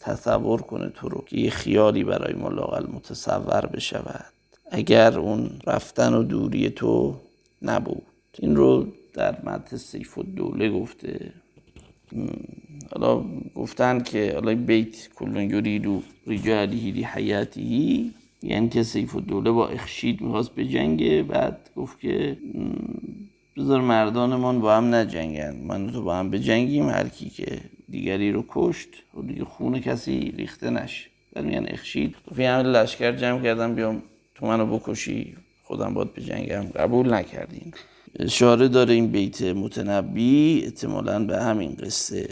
تصور 0.00 0.62
کنه 0.62 0.88
تو 0.88 1.08
رو 1.08 1.24
که 1.26 1.36
یه 1.36 1.50
خیالی 1.50 2.04
برای 2.04 2.34
ما 2.34 2.48
لاقل 2.48 2.86
متصور 2.92 3.66
بشود. 3.66 4.32
اگر 4.70 5.18
اون 5.18 5.50
رفتن 5.66 6.14
و 6.14 6.22
دوری 6.22 6.70
تو 6.70 7.16
نبود. 7.62 8.02
این 8.38 8.56
رو 8.56 8.86
در 9.14 9.42
متن 9.44 9.76
سیف 9.76 10.18
و 10.18 10.22
دوله 10.22 10.70
گفته. 10.70 11.32
حالا 12.92 13.24
گفتن 13.54 14.02
که 14.02 14.32
حالا 14.34 14.54
بیت 14.54 15.08
کلون 15.14 15.50
یریدو 15.50 16.02
رجالی 16.26 16.90
لی 16.90 17.04
حیاتی 17.04 18.12
یعنی 18.42 18.68
که 18.68 18.82
سیف 18.82 19.14
و 19.16 19.20
دوله 19.20 19.50
با 19.50 19.68
اخشید 19.68 20.20
می‌خواست 20.20 20.50
به 20.50 20.64
جنگه 20.64 21.22
بعد 21.22 21.70
گفت 21.76 22.00
که 22.00 22.36
بذار 23.56 23.80
مردانمان 23.80 24.60
با 24.60 24.76
هم 24.76 24.94
نجنگن 24.94 25.56
من 25.56 25.90
تو 25.90 26.02
با 26.02 26.16
هم 26.16 26.30
به 26.30 26.38
جنگیم 26.38 26.88
هر 26.88 27.08
کی 27.08 27.30
که 27.30 27.60
دیگری 27.88 28.32
رو 28.32 28.44
کشت 28.48 28.88
و 29.14 29.22
دیگه 29.22 29.44
خون 29.44 29.80
کسی 29.80 30.34
ریخته 30.36 30.70
نشه. 30.70 31.08
بعد 31.32 31.44
میگن 31.44 31.66
اخشید. 31.68 32.16
فی 32.36 32.44
همه 32.44 32.62
لشکر 32.62 33.12
جمع 33.12 33.42
کردم 33.42 33.74
بیام 33.74 34.02
تو 34.34 34.46
منو 34.46 34.78
بکشی 34.78 35.36
خودم 35.62 35.94
باید 35.94 36.14
به 36.14 36.22
جنگم 36.22 36.62
قبول 36.62 37.14
نکردین 37.14 37.72
اشاره 38.20 38.68
داره 38.68 38.94
این 38.94 39.06
بیت 39.06 39.42
متنبی 39.42 40.62
احتمالا 40.64 41.24
به 41.24 41.42
همین 41.42 41.74
قصه. 41.74 42.28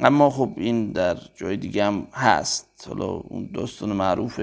اما 0.00 0.30
خب 0.30 0.52
این 0.56 0.92
در 0.92 1.16
جای 1.34 1.56
دیگه 1.56 1.84
هم 1.84 2.06
هست. 2.12 2.84
حالا 2.88 3.06
اون 3.06 3.50
داستان 3.54 3.92
معروف 3.92 4.40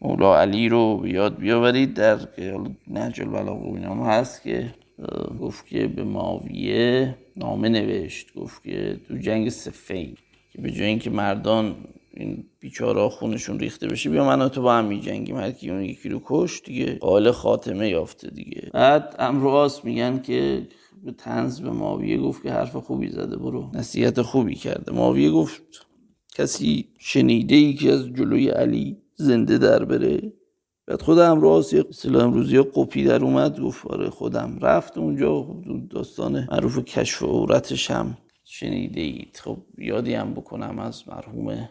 مولا 0.00 0.40
علی 0.40 0.68
رو 0.68 1.02
یاد 1.04 1.38
بیاورید 1.38 1.94
در 1.94 2.18
که 2.36 2.60
نهج 2.88 3.20
البلاغه 3.20 3.88
و 3.88 4.04
هست 4.04 4.42
که 4.42 4.74
گفت 5.40 5.66
که 5.66 5.86
به 5.86 6.04
ماویه 6.04 7.16
نامه 7.36 7.68
نوشت. 7.68 8.34
گفت 8.34 8.62
که 8.62 9.00
تو 9.08 9.16
جنگ 9.16 9.48
سفین 9.48 10.16
که 10.52 10.60
به 10.62 10.70
جای 10.70 10.86
اینکه 10.86 11.10
مردان 11.10 11.76
این 12.14 12.44
بیچاره 12.60 13.08
خونشون 13.08 13.58
ریخته 13.58 13.86
بشه 13.86 14.10
بیا 14.10 14.24
من 14.24 14.48
تو 14.48 14.62
با 14.62 14.74
هم 14.74 14.84
میجنگیم. 14.84 15.36
هر 15.36 15.50
کی 15.50 15.70
اون 15.70 15.82
یکی 15.82 16.08
رو 16.08 16.20
کش 16.24 16.62
دیگه 16.64 16.94
قال 16.94 17.30
خاتمه 17.30 17.88
یافته 17.88 18.30
دیگه. 18.30 18.70
بعد 18.72 19.16
امرواس 19.18 19.84
میگن 19.84 20.20
که 20.22 20.68
به 21.04 21.12
تنز 21.12 21.60
به 21.60 21.70
ماویه 21.70 22.18
گفت 22.18 22.42
که 22.42 22.52
حرف 22.52 22.76
خوبی 22.76 23.08
زده 23.08 23.36
برو. 23.36 23.70
نصیحت 23.74 24.22
خوبی 24.22 24.54
کرده. 24.54 24.92
ماویه 24.92 25.30
گفت 25.30 25.86
کسی 26.34 26.88
شنیده 26.98 27.54
ای 27.54 27.74
که 27.74 27.92
از 27.92 28.06
جلوی 28.06 28.48
علی 28.48 28.96
زنده 29.16 29.58
در 29.58 29.84
بره؟ 29.84 30.32
بعد 30.86 31.02
خود 31.02 31.18
امراض 31.18 31.72
یه 31.72 31.84
اصطلاح 31.88 32.24
امروزی 32.24 32.58
قپی 32.58 33.04
در 33.04 33.24
اومد 33.24 33.60
گفت 33.60 33.86
آره 33.86 34.10
خودم 34.10 34.58
رفت 34.62 34.98
اونجا 34.98 35.46
داستان 35.90 36.48
معروف 36.50 36.78
کشف 36.78 37.22
عورتش 37.22 37.90
هم 37.90 38.18
شنیده 38.44 39.00
اید 39.00 39.40
خب 39.42 39.58
یادی 39.78 40.14
هم 40.14 40.34
بکنم 40.34 40.78
از 40.78 41.08
مرحوم 41.08 41.68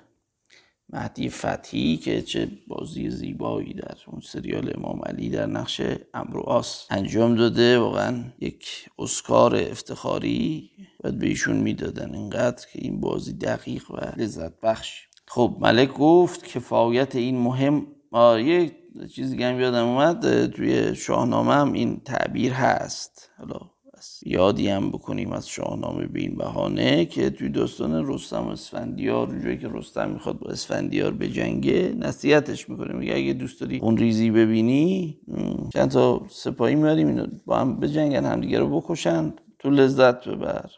مهدی 0.93 1.29
فتحی 1.29 1.97
که 1.97 2.21
چه 2.21 2.51
بازی 2.67 3.09
زیبایی 3.09 3.73
در 3.73 3.97
اون 4.07 4.21
سریال 4.21 4.73
امام 4.75 5.01
علی 5.05 5.29
در 5.29 5.45
نقش 5.45 5.81
امروآس 6.13 6.87
انجام 6.89 7.35
داده. 7.35 7.79
واقعا 7.79 8.23
یک 8.39 8.89
اسکار 8.99 9.55
افتخاری 9.55 10.69
باید 11.03 11.19
به 11.19 11.27
ایشون 11.27 11.57
می‌دادن 11.57 12.15
اینقدر 12.15 12.65
که 12.73 12.79
این 12.81 12.99
بازی 12.99 13.33
دقیق 13.33 13.91
و 13.91 13.97
لذت 14.17 14.59
بخش. 14.59 15.07
خب 15.27 15.57
ملک 15.59 15.93
گفت 15.93 16.45
کفایت 16.45 17.15
این 17.15 17.37
مهم. 17.37 17.87
یک 18.37 18.73
چیزی 19.15 19.37
که 19.37 19.45
هم 19.45 19.59
یادم 19.59 19.87
اومد 19.87 20.45
توی 20.45 20.95
شاهنامه 20.95 21.53
هم 21.53 21.73
این 21.73 22.01
تعبیر 22.05 22.53
هست. 22.53 23.29
حالا 23.37 23.59
یادی 24.25 24.69
هم 24.69 24.89
بکنیم 24.91 25.31
از 25.31 25.49
شاهنامه 25.49 26.07
به 26.07 26.19
این 26.19 26.35
بهانه 26.35 27.05
که 27.05 27.29
توی 27.29 27.49
داستان 27.49 28.07
رستم 28.07 28.47
و 28.47 28.49
اسفندیار 28.49 29.39
جایی 29.43 29.57
که 29.57 29.67
رستم 29.71 30.09
می‌خواد 30.09 30.39
با 30.39 30.49
اسفندیار 30.49 31.11
به 31.11 31.29
جنگه 31.29 31.95
نصیحتش 31.97 32.69
می‌کنه. 32.69 32.93
میگه 32.93 33.15
اگه 33.15 33.33
دوست 33.33 33.61
داری 33.61 33.77
اون 33.77 33.97
ریزی 33.97 34.31
ببینی 34.31 35.19
چند 35.73 35.91
تا 35.91 36.21
سپاهی 36.29 36.75
میاریم 36.75 37.07
اینو 37.07 37.27
با 37.45 37.57
هم 37.57 37.79
بجنگن 37.79 38.25
همدیگه 38.25 38.59
رو 38.59 38.81
بکشن. 38.81 39.33
تو 39.59 39.69
لذت 39.69 40.27
ببر 40.27 40.69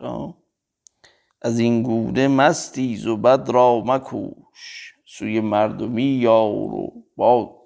از 1.42 1.60
این 1.60 1.84
گونه 1.84 2.28
مستی 2.28 3.08
و 3.08 3.18
بد 3.18 3.50
را 3.50 3.84
مکوش. 3.86 4.94
سوی 5.06 5.40
مردمی 5.40 6.04
یارو 6.04 6.94
با 7.18 7.62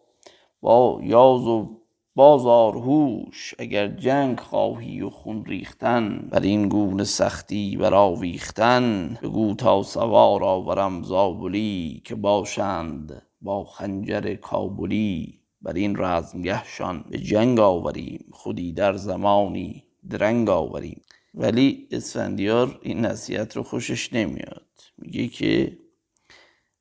با 0.61 0.99
یاز 1.03 1.41
و 1.41 1.81
بازار 2.17 2.77
هوش 2.77 3.53
اگر 3.59 3.87
جنگ 3.87 4.39
خواهی 4.39 5.01
و 5.01 5.09
خون 5.09 5.45
ریختن 5.45 6.27
بر 6.31 6.39
این 6.39 6.69
گونه 6.69 7.03
سختی 7.03 7.77
بر 7.77 7.93
آویختن 7.93 9.17
بگو 9.23 9.55
تا 9.55 9.83
سوار 9.83 10.43
آورم 10.43 11.03
زابلی 11.03 12.01
که 12.05 12.15
باشند 12.15 13.21
با 13.41 13.63
خنجر 13.63 14.35
کابلی. 14.35 15.39
بر 15.61 15.73
این 15.73 15.95
رزمگهشان 15.97 17.05
به 17.09 17.17
جنگ 17.17 17.59
آوریم 17.59 18.25
خودی 18.31 18.73
در 18.73 18.95
زمانی 18.95 19.83
درنگ 20.09 20.49
آوریم. 20.49 21.01
ولی 21.33 21.87
اسفندیار 21.91 22.79
این 22.81 23.05
نصیحت 23.05 23.55
رو 23.55 23.63
خوشش 23.63 24.13
نمیاد. 24.13 24.65
میگه 24.97 25.27
که 25.27 25.77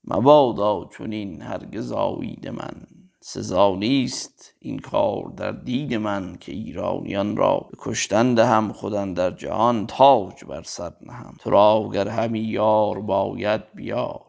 مبادا 0.05 0.89
چونین 0.93 1.43
هرگز 1.43 1.93
آوید 1.93 2.49
من. 2.49 2.94
سزا 3.27 3.77
نیست 3.77 4.55
این 4.59 4.79
کار 4.79 5.33
در 5.37 5.53
دید 5.53 5.95
من 5.95 6.37
که 6.41 6.53
ایرانیان 6.53 7.37
را 7.37 7.69
به 7.71 7.77
کشتن 7.79 8.35
دهم 8.35 8.73
خودن 8.73 9.13
در 9.13 9.31
جهان 9.31 9.87
تاج 9.87 10.45
بر 10.49 10.63
سر 10.63 10.93
نهم. 11.03 11.37
تو 11.39 11.51
را 11.51 11.91
گر 11.95 12.09
همی 12.09 12.41
یار 12.41 13.01
باید 13.01 13.73
بیار 13.75 14.25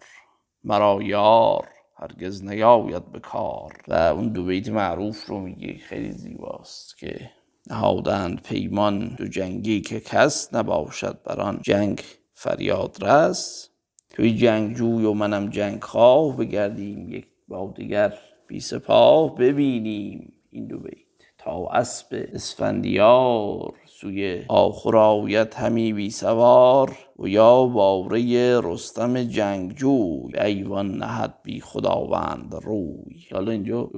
مرا 0.64 1.00
یار 1.02 1.68
هرگز 1.98 2.44
نیاید 2.44 3.12
به 3.12 3.20
کار. 3.20 3.74
و 3.88 3.94
اون 3.94 4.30
دو 4.30 4.44
بیت 4.44 4.70
معروف 4.70 5.26
رو 5.26 5.40
میگه 5.40 5.78
خیلی 5.78 6.12
زیباست 6.12 6.98
که 6.98 7.32
نهادند 7.70 8.42
پیمان 8.42 9.16
دو 9.18 9.28
جنگی 9.28 9.82
که 9.82 10.00
کس 10.00 10.54
نباشد 10.54 11.20
بر 11.24 11.42
آن 11.42 11.60
جنگ 11.64 12.02
فریاد 12.34 12.98
رس. 13.02 13.70
توی 14.10 14.36
جنگ 14.36 14.76
جوی 14.76 15.06
و 15.06 15.14
منم 15.14 15.50
جنگ 15.50 15.84
خواه 15.84 16.38
بگردیم 16.38 17.10
یک 17.10 17.28
با 17.48 17.74
دیگر 17.78 18.14
بی 18.48 18.60
سپاه 18.60 19.36
ببینیم 19.36 20.34
این 20.52 20.68
دو 20.68 20.80
بیت. 20.80 21.06
تا 21.38 21.68
اسب 21.68 22.08
اسفندیار 22.34 23.74
سوی 23.86 24.44
آخر 24.48 24.98
آید 24.98 25.54
همی 25.54 25.94
بی 25.94 26.10
سوار 26.10 26.98
و 27.20 27.28
یا 27.28 27.66
باره 27.66 28.62
رستم 28.64 29.24
جنگجوی 29.24 30.32
به 30.32 30.46
ایوان 30.46 30.98
نهد 30.98 31.36
بی 31.44 31.60
خداوند 31.60 32.56
روی. 32.64 33.26
حالا 33.32 33.52
اینجا 33.52 33.90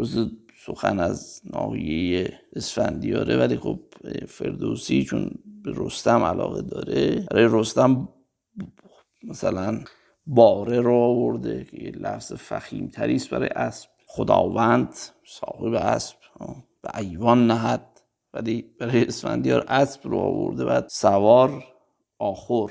سخن 0.66 1.00
از 1.00 1.42
ناحیه 1.54 2.40
اسفندیاره 2.56 3.38
ولی 3.38 3.58
خب 3.58 3.80
فردوسی 4.28 5.04
چون 5.04 5.32
به 5.64 5.72
رستم 5.76 6.24
علاقه 6.24 6.62
داره 6.62 7.26
برای 7.32 7.48
رستم 7.52 8.10
مثلا 9.24 9.84
باره 10.28 10.82
رو 10.82 10.94
آورده 10.94 11.66
که 11.72 11.78
لفظ 11.78 12.34
فخیم 12.34 12.88
تریست 12.88 13.30
برای 13.30 13.50
اسب 13.50 13.90
خداوند 14.18 14.96
صاحب 15.26 15.74
اسب 15.74 16.16
به 16.82 16.98
ایوان 16.98 17.48
نهد 17.48 18.02
ولی 18.34 18.66
برای 18.80 19.06
اسفندیار 19.06 19.66
اسب 19.68 20.08
رو 20.08 20.18
آورده 20.18 20.66
بعد 20.66 20.88
سوار 20.90 21.64
آخر 22.20 22.68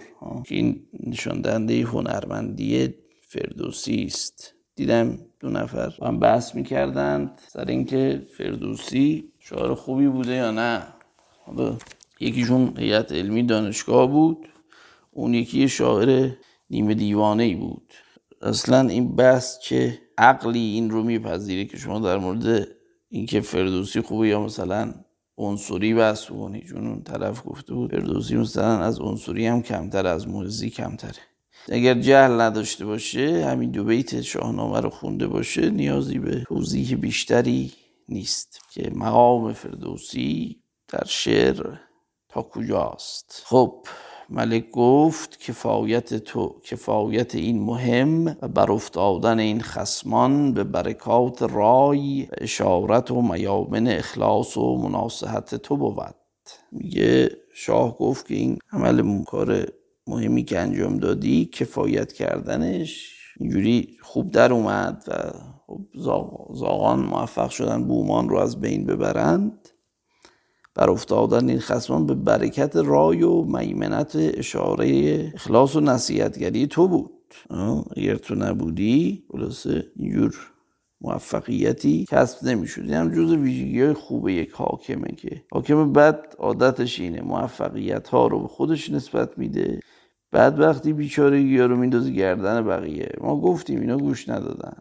که 0.47 0.55
این 0.55 0.87
نشان 1.01 1.41
دهنده 1.41 1.83
هنرمندی 1.83 2.95
فردوسی 3.23 4.05
است. 4.05 4.55
دیدم 4.75 5.19
دو 5.41 5.49
نفر 5.51 5.95
با 5.99 6.07
هم 6.07 6.19
بحث 6.19 6.55
می‌کردند 6.55 7.41
سر 7.49 7.65
اینکه 7.65 8.27
فردوسی 8.39 9.33
شاعر 9.39 9.75
خوبی 9.75 10.09
بوده 10.09 10.33
یا 10.33 10.51
نه. 10.51 10.87
حالا 11.45 11.77
یکیشون 12.21 12.75
هیئت 12.79 13.13
علمی 13.13 13.43
دانشگاه 13.43 14.07
بود 14.07 14.49
اون 15.11 15.35
یکی 15.35 15.69
شاعر 15.69 16.31
نیمه 16.71 16.95
دیوانه 16.95 17.43
ای 17.43 17.55
بود. 17.55 17.93
اصلا 18.43 18.89
این 18.89 19.17
بحث 19.17 19.59
که 19.59 19.99
عقلی 20.19 20.59
این 20.59 20.91
رو 20.91 21.03
میپذیره 21.03 21.65
که 21.65 21.77
شما 21.77 21.99
در 21.99 22.19
مورد 22.19 22.69
اینکه 23.09 23.41
فردوسی 23.41 24.01
خوبه 24.01 24.29
یا 24.29 24.41
مثلا 24.41 24.95
عنصری 25.39 25.95
بحث 25.95 26.27
کنی 26.27 26.63
چون 26.63 26.87
اون 26.87 27.03
طرف 27.03 27.43
گفته 27.47 27.75
بود 27.75 27.91
فردوسی 27.91 28.37
مثلا 28.37 28.79
از 28.79 29.01
عنصری 29.01 29.47
هم 29.47 29.63
کمتر 29.63 30.07
از 30.07 30.29
موزی 30.29 30.71
کمتره. 30.71 31.23
اگر 31.69 31.95
جهل 31.95 32.41
نداشته 32.41 32.85
باشه 32.85 33.47
همین 33.47 33.71
دو 33.71 33.85
بیت 33.85 34.21
شاهنامه 34.21 34.81
رو 34.81 34.91
خونده 34.91 35.27
باشه 35.27 35.71
نیازی 35.71 36.19
به 36.19 36.45
توضیح 36.49 36.97
بیشتری 36.97 37.73
نیست 38.09 38.61
که 38.73 38.91
مقام 38.95 39.53
فردوسی 39.53 40.63
در 40.89 41.05
شعر 41.07 41.77
تا 42.29 42.43
کجاست. 42.43 43.43
خب 43.47 43.87
ملک 44.31 44.71
گفت 44.71 45.41
کفایت 45.41 46.15
تو 46.15 46.57
کفایت 46.65 47.35
این 47.35 47.63
مهم 47.63 48.37
و 48.43 48.49
بر 48.49 48.73
افتادن 48.73 49.39
این 49.39 49.61
خسمان 49.61 50.53
به 50.53 50.65
برکات 50.65 51.43
رای 51.43 52.29
اشارت 52.39 53.11
و 53.11 53.23
میامن 53.23 53.89
اخلاص 53.89 54.57
و 54.57 54.77
مناسحت 54.77 55.55
تو 55.55 55.77
بود. 55.77 56.15
میگه 56.73 57.31
شاه 57.55 57.99
گفت 57.99 58.27
که 58.27 58.35
این 58.35 58.59
عمل 58.73 59.25
کار 59.25 59.67
مهمی 60.07 60.45
که 60.45 60.59
انجام 60.59 60.97
دادی 60.97 61.45
کفایت 61.45 62.13
کردنش 62.13 63.17
اینجوری 63.41 63.97
خوب 64.03 64.31
در 64.31 64.53
اومد 64.53 65.05
و 65.09 65.13
خب 65.67 65.81
زاغان 66.55 67.01
موفق 67.01 67.51
شدن 67.51 67.85
بومان 67.85 68.29
رو 68.29 68.39
از 68.39 68.61
بین 68.61 68.87
ببرند. 68.87 69.69
بر 70.77 70.91
افتادن 70.91 71.49
این 71.49 71.61
خسمان 71.61 72.07
به 72.07 72.15
برکت 72.15 72.77
رای 72.77 73.23
و 73.23 73.43
میمنت 73.43 74.13
اشاره 74.17 75.17
اخلاص 75.35 75.77
و 75.77 75.81
نصیحتگری 75.81 76.67
تو 76.67 76.89
بود. 76.89 77.11
اگر 77.97 78.17
تو 78.17 78.35
نبودی 78.35 79.25
خلاصه 79.33 79.87
اینجور 79.97 80.37
موفقیتی 81.01 82.05
کسب 82.09 82.49
نمی‌شد 82.49 82.83
این 82.83 82.95
هم 82.95 83.09
جز 83.09 83.33
ویژگی 83.33 83.83
های 83.83 83.93
خوب 83.93 84.29
یک 84.29 84.51
حاکمه 84.51 85.09
که. 85.17 85.43
حاکم 85.53 85.93
بد 85.93 86.35
عادتش 86.39 87.01
اینه 87.01 87.23
موفقیت 87.23 88.09
ها 88.09 88.27
رو 88.27 88.41
به 88.41 88.49
خودش 88.49 88.91
نسبت 88.91 89.39
میده. 89.39 89.81
بعد 90.33 90.61
وقتی 90.61 90.93
بیچارگی 90.93 91.59
ها 91.59 91.67
رو 91.67 91.77
میندازه 91.77 92.11
گردن 92.11 92.67
بقیه. 92.67 93.09
ما 93.21 93.41
گفتیم 93.41 93.81
اینا 93.81 93.97
گوش 93.97 94.29
ندادن. 94.29 94.77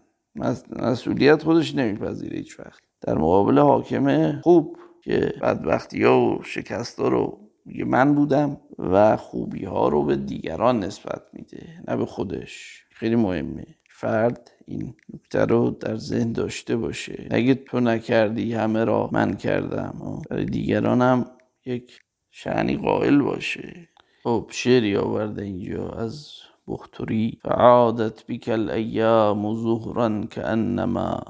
مسئولیت 0.79 1.43
خودش 1.43 1.75
نمیپذیره 1.75 2.37
هیچ 2.37 2.59
وقت 2.59 2.79
در 3.01 3.17
مقابل 3.17 3.59
حاکمه 3.59 4.39
خوب 4.43 4.77
که 5.05 5.33
بدبختی 5.41 6.03
ها 6.03 6.21
و 6.21 6.43
شکست 6.43 6.99
ها 6.99 7.07
رو 7.07 7.39
میگه 7.65 7.85
من 7.85 8.15
بودم 8.15 8.57
و 8.79 9.17
خوبی 9.17 9.65
ها 9.65 9.87
رو 9.87 10.03
به 10.03 10.15
دیگران 10.15 10.79
نسبت 10.79 11.21
میده 11.33 11.83
نه 11.87 11.95
به 11.95 12.05
خودش. 12.05 12.83
خیلی 12.91 13.15
مهمه. 13.15 13.65
فرد 13.89 14.51
این 14.65 14.93
نکته 15.13 15.45
رو 15.45 15.69
در 15.69 15.97
ذهن 15.97 16.31
داشته 16.31 16.77
باشه. 16.77 17.27
اگه 17.31 17.55
تو 17.55 17.79
نکردی 17.79 18.53
همه 18.53 18.83
را 18.83 19.09
من 19.11 19.33
کردم 19.33 20.21
برای 20.29 20.45
دیگران 20.45 21.01
هم 21.01 21.25
یک 21.65 21.99
شعنی 22.31 22.77
قائل 22.77 23.21
باشه. 23.21 23.89
خب 24.23 24.49
شعری 24.51 24.97
آورده 24.97 25.43
اینجا 25.43 25.89
از 25.89 26.29
بختوری. 26.67 27.39
فعادت 27.43 28.25
بك 28.27 28.49
الأيام 28.49 29.55
زهرا 29.55 30.25
كأنما 30.31 31.23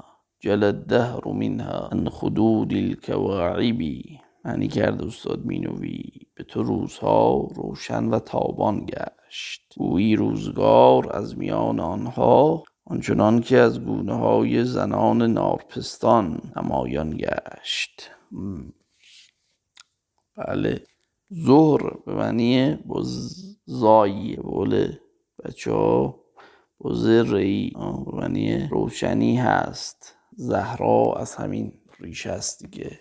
جل 0.46 0.64
الدهر 0.64 1.28
منها 1.28 1.88
ان 1.92 2.08
خدود 2.08 2.72
الكواعب 2.72 3.82
معنی 4.44 4.68
کرده 4.68 5.06
استاد 5.06 5.46
مینوی 5.46 6.02
به 6.34 6.44
تو 6.44 6.62
روزها 6.62 7.48
روشن 7.54 8.04
و 8.04 8.18
تابان 8.18 8.86
گشت. 8.86 9.74
گویی 9.76 10.16
روزگار 10.16 11.16
از 11.16 11.38
میان 11.38 11.80
آنها 11.80 12.64
آنچنان 12.84 13.40
که 13.40 13.58
از 13.58 13.84
گونه 13.84 14.14
های 14.14 14.64
زنان 14.64 15.22
نارپستان 15.22 16.40
نمایان 16.56 17.16
گشت. 17.16 18.10
بله. 20.36 20.84
ظهر 21.46 21.96
به 22.06 22.14
معنی 22.14 22.74
با 22.74 23.02
زایی 23.64 24.36
بول 24.36 24.92
بچه 25.44 25.72
ها 25.72 26.20
با 26.78 26.94
زرعی 26.94 27.72
به 28.06 28.16
معنی 28.16 28.68
روشنی 28.68 29.36
هست. 29.36 30.15
زهرا 30.36 31.14
از 31.16 31.34
همین 31.34 31.72
ریشه 32.00 32.30
است 32.30 32.64
دیگه. 32.64 33.00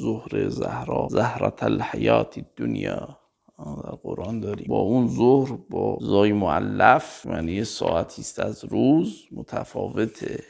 ظهر 0.00 0.48
زهرا. 0.48 1.08
زهرت 1.10 1.62
الحیات 1.62 2.38
دنیا 2.56 3.18
در 3.58 3.90
قرآن 4.02 4.40
داری 4.40 4.64
با 4.64 4.78
اون 4.78 5.08
ظهر 5.08 5.52
با 5.70 5.98
زای 6.00 6.32
معلف 6.32 7.26
یعنی 7.30 7.64
ساعتی 7.64 8.22
است 8.22 8.40
از 8.40 8.64
روز 8.64 9.26
متفاوته. 9.32 10.44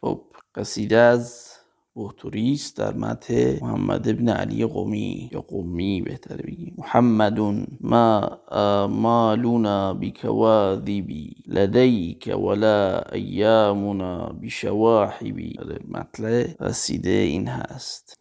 خب 0.00 0.24
قصیده 0.54 0.96
از 0.96 1.52
بوتوریست 1.98 2.76
در 2.76 2.94
مت 2.94 3.30
محمد 3.62 4.08
ابن 4.08 4.28
علی 4.28 4.66
قومی. 4.66 5.30
یا 5.32 5.40
قومی 5.40 6.02
بهتره 6.02 6.42
بگیم. 6.46 6.74
محمد 6.78 7.38
ما 7.80 8.40
مالونا 8.86 9.94
بکواذبی 9.94 11.36
لدیک 11.46 12.34
ولا 12.46 13.00
ایامنا 13.12 14.26
بشواحبی. 14.42 15.56
مطلع 15.88 16.46
قصیده 16.60 17.10
این 17.10 17.48
هست. 17.48 18.18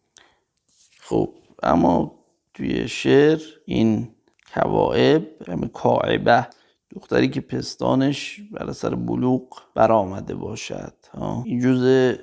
خب 1.00 1.30
اما 1.64 2.12
توی 2.54 2.88
شعر 2.88 3.40
این 3.66 4.08
کوائب 4.54 5.28
یعنی 5.48 5.70
کاعبه 5.74 6.48
دختری 6.96 7.30
که 7.30 7.42
پستانش 7.42 8.42
بر 8.52 8.72
سر 8.72 8.96
بلوغ 8.96 9.44
برآمده 9.76 10.36
باشد. 10.36 10.94
این 11.46 11.60
جزء 11.60 12.14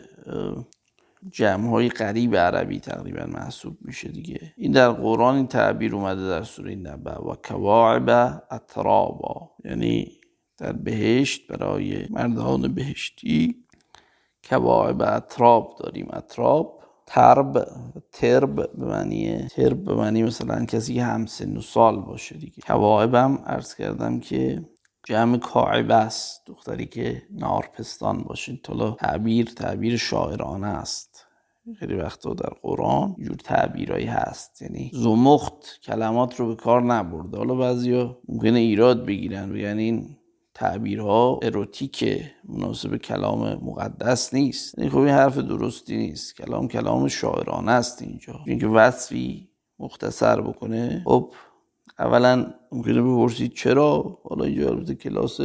جمع 1.30 1.70
های 1.70 1.88
قریب 1.88 2.36
عربی 2.36 2.80
تقریبا 2.80 3.26
محسوب 3.26 3.76
میشه 3.80 4.08
دیگه. 4.08 4.54
این 4.56 4.72
در 4.72 4.88
قرآن 4.88 5.36
این 5.36 5.46
تعبیر 5.46 5.94
اومده 5.94 6.28
در 6.28 6.42
سوره 6.42 6.74
نبع 6.74 7.18
و 7.18 7.34
کواعب 7.34 8.08
اطرابا. 8.50 9.50
یعنی 9.64 10.20
در 10.58 10.72
بهشت 10.72 11.46
برای 11.46 12.06
مردان 12.10 12.74
بهشتی 12.74 13.64
کواعب 14.48 15.02
اطراب 15.02 15.76
داریم. 15.78 16.08
اطراب 16.12 16.80
ترب 17.06 17.68
ترب 18.12 18.54
به 18.78 18.86
معنی 18.86 19.48
ترب 19.48 19.84
به 19.84 19.94
معنی 19.94 20.22
مثلا 20.22 20.64
کسی 20.64 20.94
که 20.94 21.04
هم 21.04 21.26
سن 21.26 21.56
و 21.56 21.60
سال 21.60 22.00
باشه 22.00 22.36
دیگه. 22.36 22.62
کواعبم 22.66 23.38
عرض 23.46 23.74
کردم 23.74 24.20
که 24.20 24.64
جمع 25.06 25.38
کاعبه 25.38 25.94
است. 25.94 26.42
دختری 26.46 26.86
که 26.86 27.22
نارپستان 27.30 28.22
باشه. 28.22 28.60
طلا 28.64 28.90
تعبیر 28.90 29.46
تعبیر 29.46 29.96
شاعرانه 29.96 30.66
است. 30.66 31.13
خیلی 31.72 31.94
وقتا 31.94 32.34
در 32.34 32.52
قرآن 32.62 33.16
جور 33.20 33.36
تعبیرایی 33.36 34.06
هست. 34.06 34.62
یعنی 34.62 34.90
زمخت 34.94 35.80
کلمات 35.82 36.40
رو 36.40 36.48
به 36.48 36.54
کار 36.54 36.82
نبرده. 36.82 37.36
حالا 37.36 37.54
بعضیا 37.54 38.18
ممکنه 38.28 38.58
ایراد 38.58 39.06
بگیرن 39.06 39.52
بگن 39.52 39.78
این 39.78 40.16
تعبیرها 40.54 41.40
اروتیک 41.42 42.22
مناسب 42.48 42.96
کلام 42.96 43.54
مقدس 43.54 44.34
نیست. 44.34 44.78
یعنی 44.78 44.90
خب 44.90 44.98
این 44.98 45.08
حرف 45.08 45.38
درستی 45.38 45.96
نیست. 45.96 46.36
کلام 46.36 46.68
کلام 46.68 47.08
شاعرانه 47.08 47.72
است 47.72 48.02
اینجا. 48.02 48.40
اینکه 48.46 48.66
وصفی 48.66 49.48
مختصر 49.78 50.40
بکنه 50.40 51.02
خب 51.06 51.32
اولا 51.98 52.54
ممکنه 52.72 53.02
بپرسید 53.02 53.52
چرا؟ 53.52 54.18
حالا 54.24 54.44
اینجا 54.44 54.68
البته 54.68 54.94
کلاس 54.94 55.40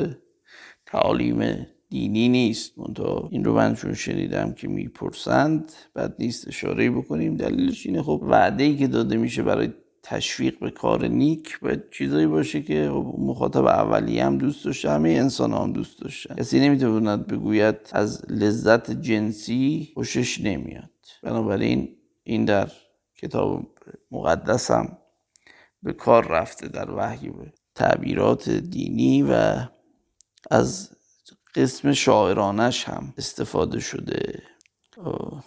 تعالیم 0.86 1.67
دینی 1.89 2.30
نیست. 2.30 2.80
منتها 2.80 3.30
این 3.32 3.43
رو 3.43 3.54
من 3.54 3.75
چون 3.75 3.93
شنیدم 3.93 4.54
که 4.54 4.67
می‌پرسند 4.67 5.71
بعد 5.93 6.15
نیست 6.19 6.47
اشاره 6.47 6.91
بکنیم. 6.91 7.36
دلیلش 7.38 7.86
اینه 7.86 8.04
خب 8.04 8.23
وعده 8.23 8.63
ای 8.63 8.78
که 8.78 8.88
داده 8.88 9.17
میشه 9.17 9.43
برای 9.43 9.73
تشویق 10.04 10.60
به 10.60 10.71
کار 10.71 11.08
نیک 11.08 11.60
و 11.62 11.75
چیزایی 11.91 12.28
باشه 12.28 12.62
که 12.62 12.89
خب 12.93 13.15
مخاطب 13.17 13.65
اولی 13.65 14.19
هم 14.19 14.38
دوست 14.38 14.65
داشته 14.65 14.89
همه 14.89 15.10
انسان 15.10 15.54
هم 15.54 15.73
دوست 15.73 16.02
داشتن. 16.02 16.36
کسی 16.36 16.60
نمی‌تواند 16.60 17.28
بگوید 17.28 17.75
از 17.91 18.25
لذت 18.30 18.91
جنسی 18.91 19.91
خوشش 19.93 20.41
نمیاد. 20.41 20.89
بنابراین 21.23 21.95
این 22.23 22.45
در 22.45 22.71
کتاب 23.17 23.67
مقدس 24.12 24.71
هم 24.71 24.97
به 25.84 25.93
کار 25.93 26.28
رفته 26.28 26.67
در 26.67 26.91
وحی 26.91 27.30
به 27.30 27.54
تعبیرات 27.75 28.49
دینی 28.49 29.23
و 29.23 29.56
از 30.52 30.89
قسم 31.55 31.93
شاعرانش 31.93 32.83
هم 32.83 33.13
استفاده 33.17 33.79
شده. 33.79 34.43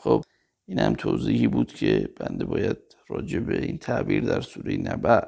خب 0.00 0.22
این 0.66 0.78
هم 0.78 0.94
توضیحی 0.94 1.48
بود 1.48 1.72
که 1.72 2.08
بنده 2.20 2.44
باید 2.44 2.78
راجع 3.08 3.38
به 3.38 3.62
این 3.62 3.78
تعبیر 3.78 4.24
در 4.24 4.40
سوره 4.40 4.76
نبع 4.76 5.20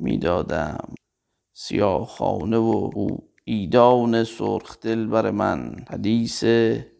می‌دادم. 0.00 0.94
سیاه 1.52 2.06
خانه 2.06 2.56
و 2.56 2.90
او 2.94 3.28
ایدان 3.44 4.24
سرخ 4.24 4.80
دل 4.80 5.06
بر 5.06 5.30
من. 5.30 5.84
حدیث 5.88 6.44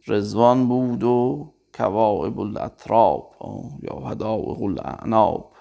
رزوان 0.06 0.68
بود 0.68 1.04
و 1.04 1.52
کوائب 1.74 2.40
الاطراب 2.40 3.36
یا 3.82 3.96
هداوق 3.96 4.62
الاعناب. 4.62 5.52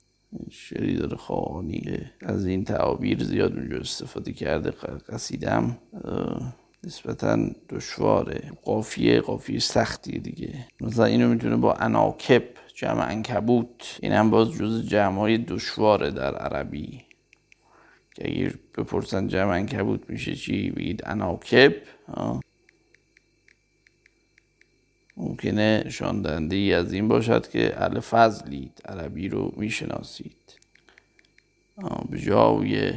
شعری 0.50 0.98
داره 0.98 1.18
خانی 1.18 1.84
از 2.22 2.46
این 2.46 2.64
تعابیر 2.64 3.24
زیاد 3.24 3.54
اونجا 3.54 3.78
استفاده 3.78 4.34
کرده 4.34 4.72
قصیدم. 5.10 5.78
نسبتا 6.84 7.50
دشواره. 7.70 8.52
قافیه 8.64 9.22
قافیه 9.22 9.60
سختی 9.60 10.20
دیگه. 10.20 10.68
مثلا 10.82 11.06
اینو 11.06 11.30
می‌تونه 11.30 11.56
با 11.56 11.74
اناکب 11.74 12.44
جمع 12.76 13.08
انکبوت 13.10 14.00
این 14.02 14.12
هم 14.12 14.30
باز 14.30 14.52
جز 14.52 14.88
جمع 14.88 15.20
های 15.20 15.38
دشواره 15.38 16.12
در 16.12 16.36
عربی. 16.36 17.06
که 18.16 18.30
اگر 18.30 18.54
بپرسن 18.78 19.28
جمع 19.28 19.50
انکبوت 19.50 20.10
میشه 20.10 20.36
چی 20.36 20.72
بگید؟ 20.72 21.02
اناکب 21.06 21.74
ممکنه 25.18 25.90
شاندنده 25.90 26.56
ای 26.56 26.74
از 26.74 26.94
این 26.94 27.08
باشد 27.08 27.50
که 27.50 27.82
اهل 27.82 28.00
فضلید 28.00 28.82
عربی 28.86 29.30
رو 29.30 29.54
می‌شناسید. 29.58 30.60
به 32.10 32.20
جای 32.20 32.94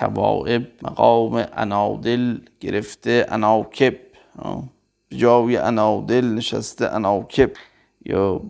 کبائب 0.00 0.66
مقام 0.82 1.46
انادل 1.52 2.38
گرفته 2.60 3.26
اناکب. 3.28 3.94
جای 5.10 5.56
انادل 5.56 6.24
نشسته 6.24 6.94
اناکب. 6.94 7.50
یا 8.06 8.40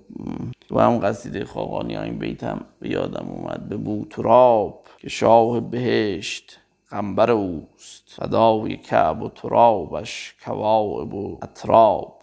تو 0.69 0.79
هم 0.79 0.99
قصیده 0.99 1.45
خاقانی 1.45 1.97
این 1.97 2.19
بیت 2.19 2.45
هم 2.45 2.61
به 2.81 2.91
یادم 2.91 3.27
اومد. 3.29 3.69
به 3.69 3.77
بوتراب 3.77 4.85
که 4.99 5.09
شاه 5.09 5.61
بهشت 5.61 6.59
غنبر 6.91 7.31
اوست. 7.31 8.05
فدای 8.07 8.77
کعب 8.77 9.23
و 9.23 9.29
ترابش 9.29 10.35
کوائب 10.45 11.15
و 11.15 11.39
اطراب 11.43 12.23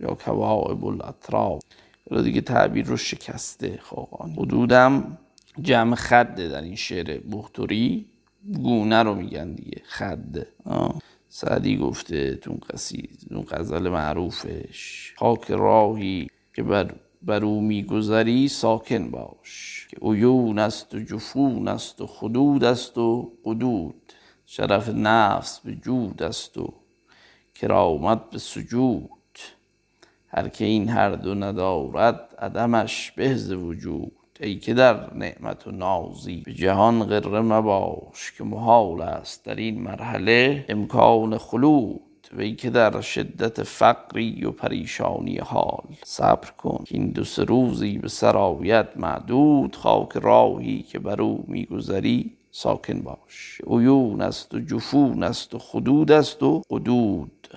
یا 0.00 0.14
کوائب 0.14 0.84
الاطراب. 0.84 1.60
یا 2.10 2.22
دیگه 2.22 2.40
تعبیر 2.40 2.86
رو 2.86 2.96
شکسته 2.96 3.78
خاقانی. 3.82 4.32
حدودم 4.32 5.18
جمع 5.62 5.94
خده 5.94 6.48
در 6.48 6.62
این 6.62 6.76
شعر 6.76 7.20
بختوری. 7.32 8.11
گونه 8.62 9.02
رو 9.02 9.14
میگن 9.14 9.52
دیگه. 9.52 9.82
خده 9.84 10.46
سعدی 11.28 11.76
گفته 11.76 12.34
تو 12.34 12.58
قصید 12.70 13.26
اون 13.30 13.42
غزل 13.50 13.88
معروفش. 13.88 15.12
خاک 15.18 15.50
راهی 15.50 16.26
که 16.54 16.62
بر 16.62 16.94
بر 17.22 17.44
او 17.44 17.60
میگذری 17.60 18.48
ساکن 18.48 19.10
باش. 19.10 19.86
که 19.90 19.96
عیون 20.02 20.58
است 20.58 20.94
و 20.94 21.00
جفون 21.00 21.68
است 21.68 22.00
و 22.00 22.06
خدود 22.06 22.64
است 22.64 22.98
و 22.98 23.32
قدود. 23.44 24.12
شرف 24.46 24.88
نفس 24.88 25.60
به 25.60 25.74
جود 25.74 26.22
است 26.22 26.58
و 26.58 26.74
کرامت 27.54 28.30
به 28.30 28.38
سجود. 28.38 29.10
هر 30.28 30.48
که 30.48 30.64
این 30.64 30.88
هر 30.88 31.10
دو 31.10 31.34
ندارد 31.34 32.34
عدمش 32.38 33.10
بهز 33.10 33.52
وجود. 33.52 34.12
ای 34.42 34.54
که 34.54 34.74
در 34.74 35.14
نعمت 35.14 35.66
و 35.66 35.70
نازی 35.70 36.42
به 36.46 36.52
جهان 36.52 37.04
غره 37.04 37.40
مباش 37.40 38.32
که 38.38 38.44
محال 38.44 39.02
است 39.02 39.44
در 39.44 39.54
این 39.54 39.82
مرحله 39.82 40.64
امکان 40.68 41.38
خلود 41.38 42.00
و 42.36 42.40
ای 42.40 42.54
که 42.54 42.70
در 42.70 43.00
شدت 43.00 43.62
فقری 43.62 44.44
و 44.44 44.50
پریشانی 44.50 45.38
حال 45.38 45.84
صبر 46.04 46.50
کن 46.50 46.84
که 46.84 46.94
این 46.94 47.08
دو 47.08 47.24
سه 47.24 47.44
روزی 47.44 47.98
به 47.98 48.08
سر 48.08 48.36
آید 48.36 48.86
معدود 48.96 49.76
خاک 49.76 50.12
راهی 50.12 50.82
که 50.82 50.98
بر 50.98 51.22
او 51.22 51.44
میگذری 51.48 52.32
ساکن 52.50 53.00
باش. 53.00 53.60
عیون 53.66 54.20
است 54.20 54.54
و 54.54 54.60
جفون 54.60 55.22
است 55.22 55.54
و 55.54 55.58
خدود 55.58 56.12
است 56.12 56.42
و 56.42 56.62
قدود. 56.70 57.48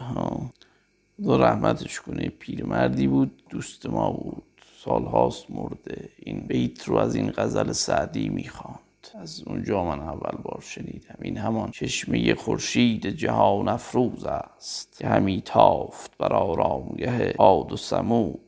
خدا 1.18 1.38
رحمتش 1.38 2.02
کنه 2.02 2.30
پیرمردی 2.30 3.08
بود 3.08 3.44
دوست 3.50 3.86
ما 3.86 4.12
بود. 4.12 4.45
سالهاست 4.86 5.52
مرده. 5.52 6.10
این 6.18 6.40
بیت 6.40 6.84
رو 6.84 6.98
از 6.98 7.16
این 7.16 7.32
غزل 7.38 7.72
سعدی 7.72 8.30
می‌خواند. 8.30 8.80
از 9.22 9.44
اونجا 9.48 9.84
من 9.84 10.00
اول 10.00 10.42
بار 10.44 10.62
شنیدم. 10.62 11.16
این 11.22 11.38
همان 11.38 11.72
چشمه 11.72 12.36
خورشید 12.36 13.08
جهان 13.08 13.68
افروز 13.68 14.26
است. 14.26 14.98
که 15.00 15.08
همی 15.08 15.42
تافت 15.46 16.18
بر 16.18 16.34
آرامگه 16.34 17.34
عاد 17.40 17.72
و 17.72 17.78
سمود. 17.78 18.40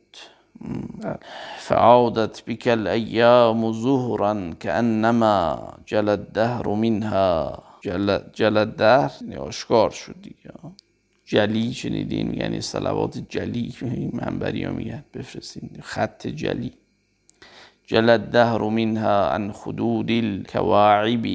فعادت 1.58 2.44
بك 2.44 2.66
الأيام 2.66 3.72
زهرا 3.72 4.50
كأنما 4.60 5.58
جل 5.86 6.08
الدهر 6.08 6.68
منها. 6.68 7.62
جل, 7.80 8.18
جل 8.32 8.56
الدهر؟ 8.56 9.12
یعنی 9.20 9.36
آشکار 9.36 9.90
شد 9.90 10.16
دیگه. 10.22 10.50
جلی 11.28 11.72
شنیدین؟ 11.72 12.34
یعنی 12.34 12.60
صلوات 12.60 13.18
جلی 13.28 13.74
منبری 14.12 14.64
ها 14.64 14.72
میگن. 14.72 15.04
بفرستین. 15.14 15.70
خط 15.82 16.26
جلی. 16.26 16.72
جل 17.86 18.10
الدهر 18.10 18.62
منها 18.62 19.30
عن 19.30 19.52
خدود 19.52 20.10
الكواعب 20.10 21.26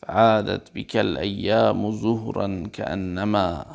فعادت 0.00 0.70
بك 0.74 0.96
الأيام 0.96 1.90
زهرا 1.90 2.48
كأنما 2.72 3.66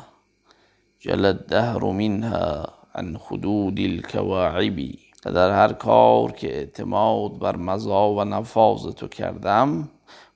جل 1.00 1.24
الدهر 1.24 1.84
منها 1.84 2.72
عن 2.94 3.18
خدود 3.18 3.78
الكواعب 3.78 4.78
در 5.24 5.50
هر 5.50 5.72
کار 5.72 6.32
که 6.32 6.58
اعتماد 6.58 7.38
بر 7.38 7.56
مزا 7.56 8.10
و 8.10 8.24
نفاذ 8.24 8.86
تو 8.90 9.08
کردم 9.08 9.88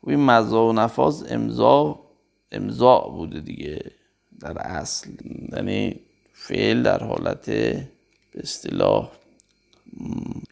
و 0.03 0.11
این 0.11 0.21
مزا 0.21 0.69
و 0.69 0.73
نفاذ 0.73 1.25
امضا 1.31 2.08
امضا 2.53 2.99
بوده 2.99 3.41
دیگه 3.41 3.79
در 4.41 4.59
اصل. 4.59 5.11
یعنی 5.53 6.01
فعل 6.33 6.83
در 6.83 7.05
حالت 7.05 7.51
به 7.51 7.89
اصطلاح 8.35 9.11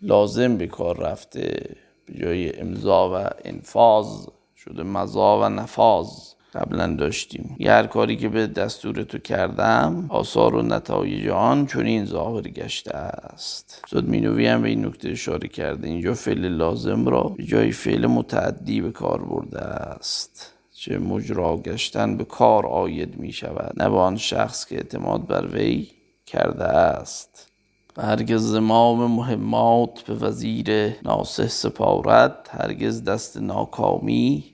لازم 0.03 0.57
به 0.57 0.67
کار 0.67 0.99
رفته 0.99 1.77
به 2.07 2.15
جای 2.15 2.61
امضا 2.61 3.11
و 3.15 3.31
انفاز 3.45 4.29
شده 4.57 4.83
مزا 4.83 5.41
و 5.41 5.49
نفاذ 5.49 6.09
قبلا 6.55 6.95
داشتیم. 6.95 7.57
یه 7.59 7.73
هر 7.73 7.87
کاری 7.87 8.17
که 8.17 8.29
به 8.29 8.47
دستور 8.47 9.03
تو 9.03 9.19
کردم 9.19 10.07
آثار 10.09 10.55
و 10.55 10.63
نتایج 10.63 11.29
آن 11.29 11.67
چون 11.67 11.87
این 11.87 12.05
ظاهر 12.05 12.43
گشته 12.43 12.97
است. 12.97 13.85
زد 13.89 14.09
مینوی 14.09 14.47
هم 14.47 14.63
به 14.63 14.69
این 14.69 14.87
نکته 14.87 15.11
اشاره 15.11 15.49
کرده 15.49 15.89
اینجا 15.89 16.15
فعل 16.15 16.49
لازم 16.49 17.09
را 17.09 17.23
به 17.23 17.45
جای 17.45 17.73
فعل 17.73 18.07
متعدی 18.07 18.81
به 18.81 18.91
کار 18.91 19.25
برده 19.25 19.61
است. 19.61 20.56
چه 20.79 20.99
مجرا 20.99 21.57
گشتن 21.57 22.17
به 22.17 22.25
کار 22.25 22.67
آید 22.67 23.19
می 23.19 23.33
شود. 23.33 23.73
نه 23.77 23.85
آن 23.85 24.17
شخص 24.17 24.67
که 24.67 24.75
اعتماد 24.75 25.27
بر 25.27 25.47
وی 25.47 25.89
کرده 26.27 26.65
است. 26.65 27.51
و 27.97 28.03
هرگز 28.03 28.43
زمام 28.43 29.11
مهمات 29.11 30.03
به 30.03 30.15
وزیر 30.15 30.97
ناسه 31.03 31.49
سپارت 31.49 32.35
هرگز 32.51 33.05
دست 33.05 33.37
ناکامی 33.37 34.45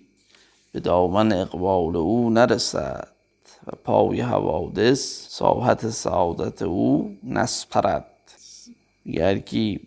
به 0.73 0.81
دامن 0.81 1.33
اقبال 1.33 1.97
او 1.97 2.31
نرسد 2.31 3.09
و 3.67 3.71
پای 3.85 4.21
حوادث 4.21 5.29
ساحت 5.29 5.91
سعادت 5.91 6.63
او 6.63 7.17
نسپرد. 7.25 8.07
گر 9.13 9.39
کی 9.39 9.81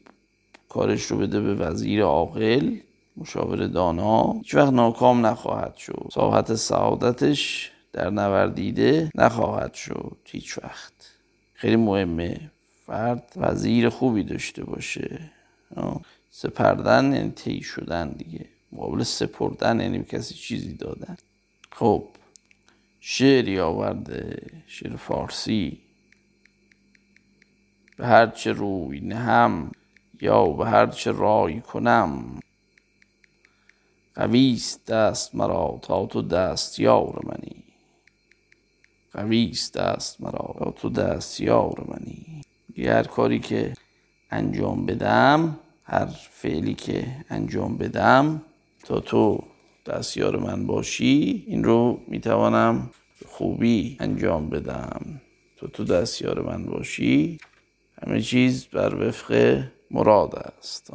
کارش 0.69 1.02
رو 1.02 1.17
بده 1.17 1.41
به 1.41 1.56
وزیر 1.56 2.04
عاقل 2.04 2.76
مشاور 3.17 3.67
دانا 3.67 4.34
هیچ 4.34 4.56
وقت 4.56 4.73
ناکام 4.73 5.25
نخواهد 5.25 5.75
شد. 5.75 6.10
ساحت 6.13 6.56
سعادتش 6.56 7.71
در 7.93 8.10
نوردیده 8.10 9.12
نخواهد 9.15 9.73
شد 9.73 10.17
هیچ 10.25 10.58
وقت. 10.58 10.93
خیلی 11.54 11.75
مهمه. 11.75 12.51
فرد 12.86 13.34
وزیر 13.36 13.89
خوبی 13.89 14.23
داشته 14.23 14.63
باشه. 14.63 15.32
سپردن 16.30 17.13
یعنی 17.13 17.32
طی 17.32 17.62
شدن 17.62 18.10
دیگه. 18.10 18.45
مقابل 18.71 19.04
سپردن 19.04 19.80
یعنی 19.80 20.04
کسی 20.04 20.34
چیزی 20.34 20.73
دادن. 20.73 21.17
خب. 21.71 22.08
شعری 22.99 23.60
آورده. 23.60 24.38
شعر 24.67 24.95
فارسی. 24.95 25.82
به 27.97 28.08
هر 28.08 28.28
چه 28.28 28.51
روی 28.51 28.99
نهم 28.99 29.71
یا 30.21 30.47
به 30.47 30.65
هر 30.65 30.88
چه 30.88 31.12
رای 31.12 31.62
کنم. 31.62 32.39
قویست 34.15 34.86
دست 34.86 35.36
مرا 35.36 35.80
تا 35.82 36.06
تو 36.06 36.21
دست 36.21 36.80
یار 36.80 37.19
منی. 37.23 37.63
قویست 39.12 39.78
دست 39.78 40.21
مرا 40.21 40.56
تا 40.60 40.71
تو 40.71 40.89
دست 40.89 41.41
یار 41.41 41.86
منی. 41.88 42.41
هر 42.78 43.04
کاری 43.04 43.39
که 43.39 43.73
انجام 44.32 44.86
بدم 44.86 45.60
هر 45.84 46.06
فعلی 46.32 46.73
که 46.73 47.08
انجام 47.30 47.78
بدم 47.78 48.41
تا 48.84 48.99
تو 48.99 49.43
دستیار 49.86 50.38
من 50.38 50.65
باشی 50.65 51.43
این 51.47 51.63
رو 51.63 51.99
می‌توانم 52.08 52.89
خوبی 53.25 53.97
انجام 53.99 54.49
بدم. 54.49 55.21
تا 55.58 55.67
تو 55.67 55.84
دستیار 55.84 56.41
من 56.41 56.65
باشی 56.65 57.38
همه 58.04 58.21
چیز 58.21 58.65
بر 58.65 58.95
وفق 58.95 59.63
مراد 59.91 60.36
است. 60.36 60.91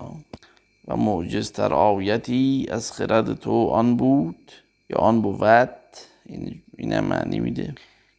و 0.91 0.97
معجزتر 0.97 1.75
آیتی 1.75 2.67
از 2.71 2.93
خرد 2.93 3.35
تو 3.35 3.67
آن 3.67 3.97
بود 3.97 4.53
یا 4.91 4.99
آن 4.99 5.23
بود. 5.23 5.41
این, 6.27 6.63
این 6.79 7.01
معنی 7.01 7.41
میده 7.41 7.75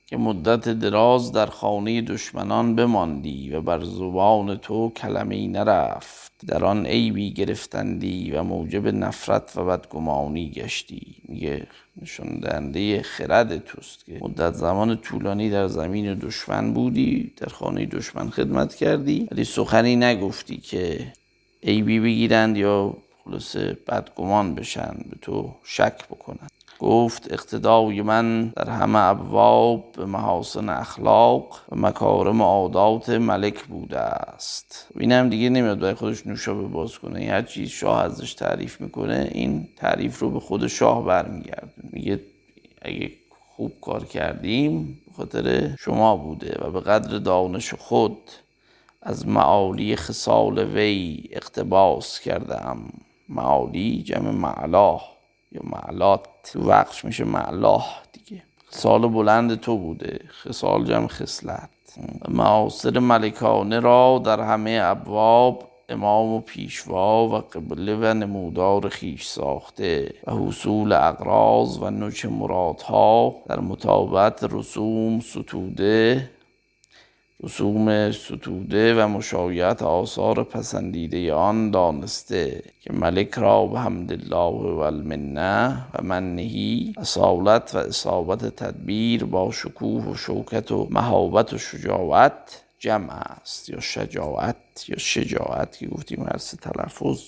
که 0.08 0.18
مدت 0.18 0.70
دراز 0.70 1.32
در 1.32 1.46
خانه 1.46 2.02
دشمنان 2.02 2.76
بماندی 2.76 3.52
و 3.56 3.62
بر 3.62 3.84
زبان 3.84 4.56
تو 4.56 4.90
کلمه 4.90 5.48
نرفت. 5.48 6.32
در 6.48 6.66
آن 6.66 6.86
عیبی 6.86 7.34
گرفتندی 7.34 8.32
و 8.32 8.44
موجب 8.44 8.88
نفرت 8.88 9.58
و 9.58 9.66
بدگمانی 9.66 10.50
گشتی. 10.50 11.16
میگه 11.28 11.68
نشان 12.02 12.40
دهنده 12.40 13.02
خرد 13.02 13.58
توست 13.58 14.06
که 14.06 14.20
مدت 14.22 14.54
زمان 14.54 14.98
طولانی 14.98 15.50
در 15.50 15.68
زمین 15.68 16.14
دشمن 16.14 16.74
بودی 16.74 17.34
در 17.38 17.48
خانه 17.48 17.86
دشمن 17.86 18.30
خدمت 18.30 18.76
کردی. 18.76 19.28
ولی 19.32 19.44
سخنی 19.44 19.96
نگفتی 19.96 20.58
که 20.58 21.14
عیبی 21.64 22.00
بگیرند 22.00 22.58
یا 22.58 22.94
خلاصه 23.26 23.78
بدگمان 23.88 24.56
بشن 24.56 24.96
به 25.10 25.18
تو 25.22 25.56
شک 25.64 26.06
بکنن. 26.08 26.48
گفت 26.80 27.34
اقتدای 27.34 28.02
من 28.02 28.48
در 28.48 28.70
همه 28.70 29.00
ابواب 29.00 29.92
به 29.98 30.06
محاسن 30.06 30.70
اخلاق 30.70 31.62
و 31.72 31.76
مکارم 31.76 32.42
عادات 32.42 33.10
ملک 33.10 33.64
بوده 33.64 34.00
است. 34.00 34.88
اینم 35.00 35.30
دیگه 35.30 35.50
نمیاد 35.50 35.80
برای 35.80 35.94
خودش 35.94 36.28
نوشابه 36.28 36.68
باز 36.68 36.98
کنه. 36.98 37.30
هر 37.30 37.42
چیز 37.42 37.70
شاه 37.70 38.04
ازش 38.04 38.34
تعریف 38.34 38.82
می‌کنه 38.82 39.30
این 39.32 39.68
تعریف 39.78 40.20
رو 40.20 40.30
به 40.30 40.40
خود 40.40 40.68
شاه 40.68 41.06
برمیگردون 41.06 41.90
میگه 41.92 42.20
اگه 42.82 43.12
خوب 43.56 43.74
کار 43.82 44.06
کردیم 44.06 45.02
به 45.08 45.14
خاطر 45.14 45.76
شما 45.80 46.18
بوده 46.18 46.58
و 46.62 46.72
به 46.72 46.80
قدر 46.80 47.18
دانش 47.18 47.74
خود 47.74 48.18
از 49.02 49.28
معالی 49.28 49.96
خصال 49.96 50.60
وی 50.60 51.24
اقتباس 51.32 52.20
کردم. 52.20 52.78
معالی 53.30 54.04
جمع 54.04 54.32
معلاه 54.32 55.12
یا 55.52 55.62
معلات 55.64 56.28
وقتش 56.56 57.06
میشه 57.06 57.24
معلاه 57.24 58.02
دیگه. 58.12 58.44
سال 58.70 59.08
بلند 59.08 59.60
تو 59.60 59.78
بوده 59.78 60.20
خسال 60.28 60.86
جمع 60.86 61.08
خسلت 61.08 61.70
معاصر 62.28 63.00
ملکانه 63.00 63.80
را 63.80 64.22
در 64.26 64.40
همه 64.42 64.80
ابواب 64.84 65.64
امام 65.90 66.34
و 66.34 66.40
پیشوا 66.40 67.28
و 67.28 67.32
قبله 67.32 67.96
و 67.96 68.14
نمودار 68.14 68.90
خیش 68.90 69.26
ساخته 69.26 70.14
و 70.28 70.32
حصول 70.32 70.94
اقراض 70.94 71.78
و 71.82 71.90
نوچ 71.90 72.26
مرادها 72.26 73.36
در 73.48 73.60
مطابقت 73.60 74.44
رسوم 74.52 75.20
ستوده 75.20 76.30
رسوم 77.44 78.12
ستوده 78.12 78.96
و 79.04 79.08
مشایعت 79.08 79.82
آثار 79.82 80.44
پسندیده 80.44 81.34
آن 81.34 81.72
دانسته 81.72 82.64
که 82.82 82.94
ملک 82.94 83.34
را 83.34 83.66
به 83.66 83.80
حمدالله 83.80 84.74
و 84.74 84.80
المنه 84.80 85.86
و 85.94 86.04
منهی 86.04 86.94
اصالت 86.98 87.76
و 87.76 87.78
اصابت 87.78 88.56
تدبیر 88.56 89.24
با 89.24 89.52
شکوه 89.52 90.12
و 90.12 90.16
شوکت 90.16 90.72
و 90.72 90.88
مهابت 90.92 91.54
و 91.54 91.58
شجاعت 91.58 92.62
جمع 92.80 93.14
است 93.14 93.70
یا 93.70 93.80
شجاعت 93.80 94.56
یا 94.88 94.98
شجاعت 94.98 95.78
که 95.78 95.88
گفتیم 95.88 96.24
هر 96.24 96.38
سه 96.38 96.58
تلفظ 96.58 97.22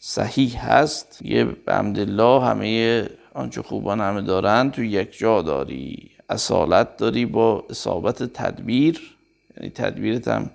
صحیح 0.00 0.66
هست. 0.66 1.18
یه 1.22 1.44
به 1.44 1.74
حمدالله 1.74 2.44
همه 2.44 3.06
آنچه 3.34 3.62
خوبان 3.62 4.00
همه 4.00 4.22
دارن 4.22 4.70
تو 4.70 4.82
یک 4.82 5.18
جا 5.18 5.42
داری. 5.42 6.10
اصالت 6.28 6.96
داری 6.96 7.26
با 7.26 7.64
اصابت 7.70 8.22
تدبیر. 8.22 9.17
یعنی 9.60 9.70
تدبیرت 9.70 10.28
هم 10.28 10.50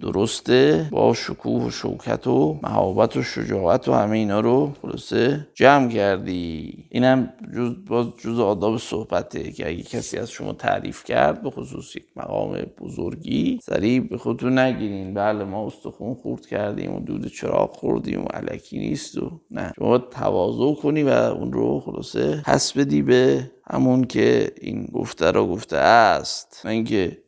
درسته. 0.00 0.88
با 0.90 1.14
شکوه 1.14 1.66
و 1.66 1.70
شوکت 1.70 2.26
و 2.26 2.58
مهابت 2.62 3.16
و 3.16 3.22
شجاعت 3.22 3.88
و 3.88 3.92
همه 3.92 4.16
اینا 4.16 4.40
رو 4.40 4.72
خلاصه 4.82 5.48
جمع 5.54 5.90
کردی. 5.90 6.74
اینم 6.90 7.32
جز 7.56 7.74
باز 7.86 8.06
جز 8.18 8.40
آداب 8.40 8.78
صحبته 8.78 9.52
که 9.52 9.68
اگه 9.68 9.82
کسی 9.82 10.18
از 10.18 10.30
شما 10.30 10.52
تعریف 10.52 11.04
کرد 11.04 11.42
به 11.42 11.50
خصوص 11.50 11.96
یک 11.96 12.04
مقام 12.16 12.56
بزرگی 12.80 13.60
سریع 13.62 14.00
به 14.00 14.18
خودتون 14.18 14.58
نگیرین. 14.58 15.14
بله 15.14 15.44
ما 15.44 15.66
استخون 15.66 16.14
خورد 16.14 16.46
کردیم 16.46 16.94
و 16.94 17.00
دود 17.00 17.26
چراغ 17.26 17.76
خوردیم 17.76 18.24
و 18.24 18.26
علکی 18.26 18.78
نیست 18.78 19.18
و 19.18 19.40
نه. 19.50 19.72
شما 19.78 19.98
تواضع 19.98 20.80
کنی 20.82 21.02
و 21.02 21.08
اون 21.08 21.52
رو 21.52 21.80
خلاصه 21.80 22.42
حس 22.46 22.72
بدی 22.72 23.02
به 23.02 23.50
همون 23.70 24.04
که 24.04 24.52
این 24.60 24.84
گفته 24.92 25.30
را 25.30 25.46
گفته 25.46 25.76
است. 25.76 26.62
نه 26.64 26.70
اینکه 26.70 27.23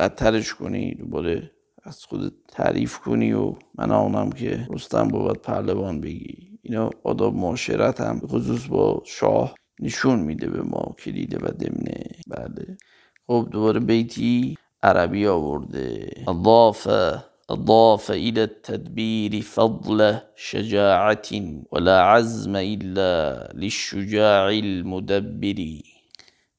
بدترش 0.00 0.54
کنی 0.54 0.94
دوباره 0.94 1.50
از 1.82 2.04
خود 2.04 2.34
تعریف 2.48 2.98
کنی 2.98 3.32
و 3.32 3.54
من 3.74 3.90
آنم 3.90 4.30
که 4.32 4.66
رستم 4.70 5.08
بود 5.08 5.42
پهلوان 5.42 6.00
بگی. 6.00 6.58
اینا 6.62 6.90
آداب 7.04 7.34
معاشرت 7.34 8.00
هم 8.00 8.20
خصوص 8.26 8.66
با 8.66 9.02
شاه 9.06 9.54
نشون 9.80 10.20
میده 10.20 10.50
به 10.50 10.62
ما 10.62 10.94
کلیده 11.04 11.38
و 11.38 11.48
دمنه 11.50 12.04
بله. 12.28 12.76
خب 13.26 13.48
دوباره 13.50 13.80
بیتی 13.80 14.56
عربی 14.82 15.26
آورده. 15.26 16.10
اضاف 16.28 16.88
اضاف 17.50 18.10
الى 18.10 18.40
التدبیر 18.40 19.42
فضل 19.42 20.16
شجاعت 20.36 21.28
ولا 21.72 22.02
عزم 22.02 22.54
الا 22.54 23.48
للشجاع 23.54 24.46
المدبری 24.46 25.89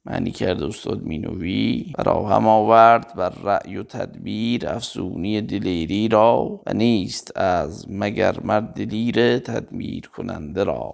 معنی 0.05 0.31
کرده 0.31 0.65
استاد 0.65 1.03
مینوی. 1.03 1.93
هم 2.07 2.47
آورد 2.47 3.15
بر 3.15 3.29
رأی 3.43 3.77
و 3.77 3.83
تدبیر 3.83 4.67
افزونی 4.67 5.41
دلیری 5.41 6.07
را 6.07 6.61
و 6.67 6.73
نیست 6.73 7.37
از 7.37 7.85
مگر 7.89 8.39
مرد 8.43 8.73
دلیر 8.73 9.39
تدبیر 9.39 10.07
کننده 10.07 10.63
را. 10.63 10.93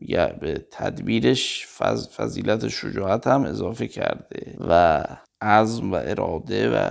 یا 0.00 0.26
به 0.26 0.66
تدبیرش 0.70 1.66
فض... 1.66 2.08
فضیلت 2.08 2.68
شجاعت 2.68 3.26
هم 3.26 3.44
اضافه 3.44 3.88
کرده 3.88 4.56
و 4.68 5.04
عزم 5.40 5.92
و 5.92 5.94
اراده 5.94 6.70
و 6.70 6.90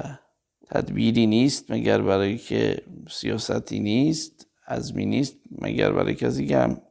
تدبیری 0.68 1.28
نیست 1.28 1.72
مگر 1.72 2.02
برای 2.02 2.38
که 2.38 2.82
سیاستی 3.10 3.80
نیست 3.80 4.48
عزمی 4.68 5.06
نیست 5.06 5.36
مگر 5.62 5.92
برای 5.92 6.16
کسی 6.16 6.48
که 6.48 6.58
هم 6.58 6.82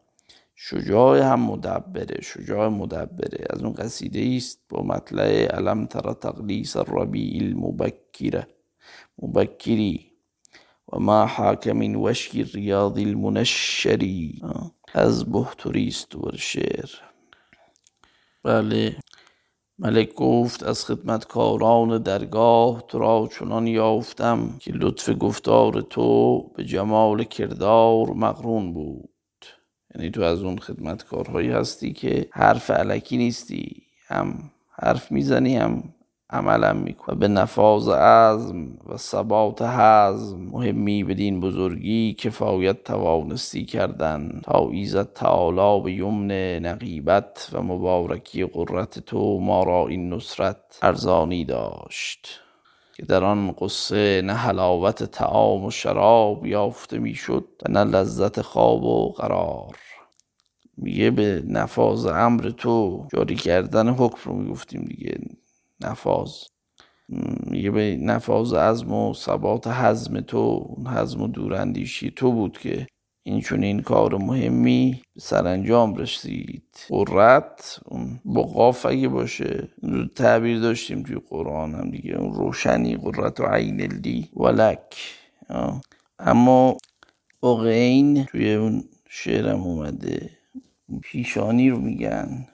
شجاع 0.59 1.21
هم 1.21 1.41
مدبره 1.41 2.23
شجاع 2.23 2.69
مدبره. 2.69 3.47
از 3.51 3.63
اون 3.63 3.73
قصیده 3.73 4.37
است 4.37 4.61
با 4.69 4.83
مطلع 4.83 5.47
علم 5.47 5.87
تر 5.87 6.13
تقلیس 6.13 6.77
الربیع 6.77 7.43
المبکره 7.43 8.47
مبکری 9.23 10.13
و 10.93 10.99
ما 10.99 11.27
حاک 11.27 11.69
من 11.69 11.95
وشک 11.95 12.37
ریاض 12.37 12.99
المنشری 12.99 14.43
از 14.95 15.25
بهتری 15.33 15.89
است 15.89 16.15
و 16.15 16.31
شعر 16.37 16.91
بله. 18.45 18.97
ملک 19.79 20.15
گفت 20.15 20.63
از 20.63 20.85
خدمتکاران 20.85 22.03
درگاه 22.03 22.85
تو 22.89 22.99
را 22.99 23.29
چنان 23.39 23.67
یافتم 23.67 24.59
که 24.59 24.73
لطف 24.73 25.11
گفتار 25.21 25.81
تو 25.81 26.41
به 26.55 26.65
جمال 26.65 27.25
کردار 27.25 28.11
مقرون 28.11 28.73
بود. 28.73 29.16
یعنی 29.97 30.11
تو 30.11 30.23
از 30.23 30.43
اون 30.43 30.59
خدمتکارهایی 30.59 31.51
هستی 31.51 31.93
که 31.93 32.29
حرف 32.33 32.71
علکی 32.71 33.17
نیستی 33.17 33.83
هم 34.09 34.51
حرف 34.71 35.13
می‌زنی 35.13 35.57
هم 35.57 35.83
عملم 36.31 36.77
می‌کنی. 36.77 37.17
و 37.17 37.19
به 37.19 37.29
نفاذ 37.29 37.89
عزم 37.89 38.67
و 38.89 38.97
ثبات 38.97 39.63
حزم 39.63 40.41
مهمی 40.53 41.05
بدین 41.05 41.41
بزرگی 41.41 42.15
کفایت 42.15 42.85
توانستی 42.85 43.65
کردن 43.65 44.41
تا 44.45 44.69
ایزد 44.71 45.13
تعالی 45.13 45.83
به 45.83 45.93
یمن 45.93 46.33
نقیبت 46.67 47.51
و 47.53 47.63
مبارکی 47.63 48.45
قررت 48.45 48.99
تو 48.99 49.39
ما 49.41 49.65
را 49.65 49.87
این 49.87 50.13
نصرت 50.15 50.79
ارزانی 50.83 51.45
داشت. 51.45 52.41
که 52.97 53.07
در 53.07 53.25
آن 53.25 53.55
قصه 53.61 54.23
نه 54.25 54.33
حلاوت 54.33 55.03
تعام 55.05 55.65
و 55.65 55.71
شراب 55.71 56.47
یافته 56.47 56.99
می‌شد 56.99 57.45
و 57.67 57.73
نه 57.73 57.85
لذت 57.85 58.41
خواب 58.41 58.85
و 58.85 59.13
قرار. 59.13 59.77
میگه 60.77 61.11
به 61.11 61.43
نفاذ 61.47 62.07
امر 62.07 62.51
تو 62.51 63.09
جاری 63.13 63.35
کردن 63.35 63.89
حکم 63.89 64.31
رو 64.31 64.37
می‌گفتیم 64.37 64.85
دیگه 64.85 65.19
نفاذ. 65.81 66.33
میگه 67.47 67.71
به 67.71 67.97
نفاذ 68.01 68.55
عزم 68.55 68.93
و 68.93 69.15
ثبات 69.15 69.67
حزم 69.67 70.21
تو 70.21 70.77
حزم 70.97 71.23
و 71.23 71.29
دوراندیشی 71.29 72.11
تو 72.17 72.33
بود 72.33 72.59
که 72.59 72.87
این 73.23 73.41
چون 73.41 73.63
این 73.63 73.83
کار 73.83 74.15
مهمی 74.19 75.03
به 75.15 75.21
سرانجام 75.21 75.95
رسید. 75.95 76.65
قررت 76.89 77.81
اون 77.87 78.21
بقاف 78.35 78.87
اگه 78.87 79.09
باشه. 79.09 79.69
رو 79.83 80.07
تعبیر 80.07 80.61
داشتیم 80.61 81.03
توی 81.03 81.17
قرآن 81.31 81.75
هم 81.75 81.91
دیگه 81.91 82.15
اون 82.15 82.35
روشنی 82.35 82.97
قررت 82.97 83.41
و 83.41 83.45
عین 83.47 83.81
الدی 83.81 84.31
ولک 84.37 84.97
اما 86.19 86.77
اقین 87.43 88.25
توی 88.25 88.55
اون 88.55 88.85
شعرم 89.09 89.61
اومده. 89.63 90.31
پیشانی 91.03 91.71
رو 91.71 91.79
میگن. 91.79 92.49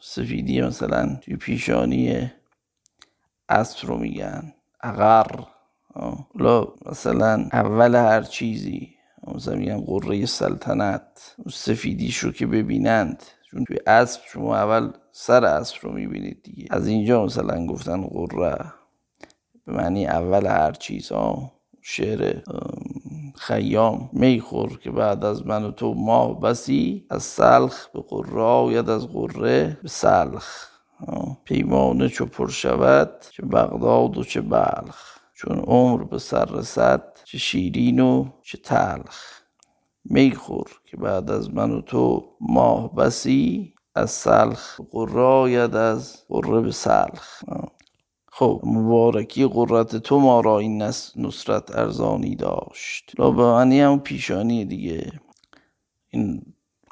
سفیدی 0.00 0.60
مثلا 0.60 1.16
توی 1.16 1.36
پیشانی 1.36 2.30
اسب 3.48 3.86
رو 3.86 3.96
میگن. 3.96 4.52
اغر. 4.80 5.40
لا 6.34 6.68
مثلا 6.86 7.48
اول 7.52 7.94
هر 7.94 8.22
چیزی 8.22 8.94
مثلا 9.34 9.54
میگن 9.54 9.80
قره 9.80 10.26
سلطنت 10.26 11.36
سفیدیش 11.52 12.18
رو 12.18 12.32
که 12.32 12.46
ببینند. 12.46 13.22
چون 13.50 13.64
توی 13.64 13.76
اسب 13.86 14.20
شما 14.26 14.56
اول 14.56 14.92
سر 15.12 15.44
اسب 15.44 15.76
رو 15.82 15.92
می‌بینید 15.92 16.42
دیگه. 16.42 16.66
از 16.70 16.86
اینجا 16.86 17.24
مثلا 17.24 17.66
گفتن 17.66 18.02
قره. 18.06 18.72
به 19.66 19.72
معنی 19.72 20.06
اول 20.06 20.46
هر 20.46 20.72
چیز. 20.72 21.12
ها 21.12 21.52
شعر 21.82 22.42
خیام 23.36 24.10
میخور 24.12 24.78
که 24.78 24.90
بعد 24.90 25.24
از 25.24 25.46
من 25.46 25.64
و 25.64 25.70
تو 25.70 25.94
ماه 25.94 26.40
بسی 26.40 27.06
از 27.10 27.22
سلخ 27.22 27.88
به 27.88 28.00
قره 28.08 28.42
آید 28.42 28.90
از 28.90 29.08
قره 29.08 29.78
به 29.82 29.88
سلخ. 29.88 30.68
پیمانه 31.44 32.08
چو 32.08 32.26
پر 32.26 32.48
شود 32.48 33.10
چه 33.30 33.46
بغداد 33.46 34.18
و 34.18 34.24
چه 34.24 34.40
بلخ. 34.40 35.18
چون 35.34 35.58
عمر 35.58 36.04
به 36.04 36.18
سر 36.18 36.44
رسد 36.44 37.02
چه 37.24 37.38
شیرین 37.38 38.00
و 38.00 38.28
چه 38.42 38.58
تلخ. 38.58 39.40
میخور 40.04 40.70
که 40.84 40.96
بعد 40.96 41.30
از 41.30 41.54
من 41.54 41.70
و 41.70 41.80
تو 41.80 42.24
ماه 42.40 42.94
بسی 42.94 43.74
از 43.94 44.10
سلخ 44.10 44.80
قره 44.90 45.20
آید 45.22 45.76
از 45.76 46.24
قره 46.28 46.60
به 46.60 46.70
سلخ. 46.70 47.42
خب. 48.36 48.60
مبارکی 48.64 49.46
قررت 49.46 49.96
تو 49.96 50.18
ما 50.20 50.40
را 50.40 50.58
این 50.58 50.82
نصرت 51.16 51.76
ارزانی 51.78 52.36
داشت. 52.36 53.12
لابانی 53.18 53.80
هم 53.80 54.00
پیشانی 54.00 54.64
دیگه. 54.64 55.12
این 56.10 56.42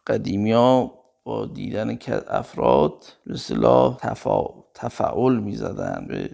قدیمی 0.07 0.53
ها 0.53 0.95
با 1.25 1.47
دیدن 1.47 1.99
افراد 2.29 3.05
به 3.27 3.37
صلاح 3.37 3.97
تفا... 3.97 4.65
تفعول 4.75 5.41
می‌زدن 5.41 6.07
به 6.09 6.31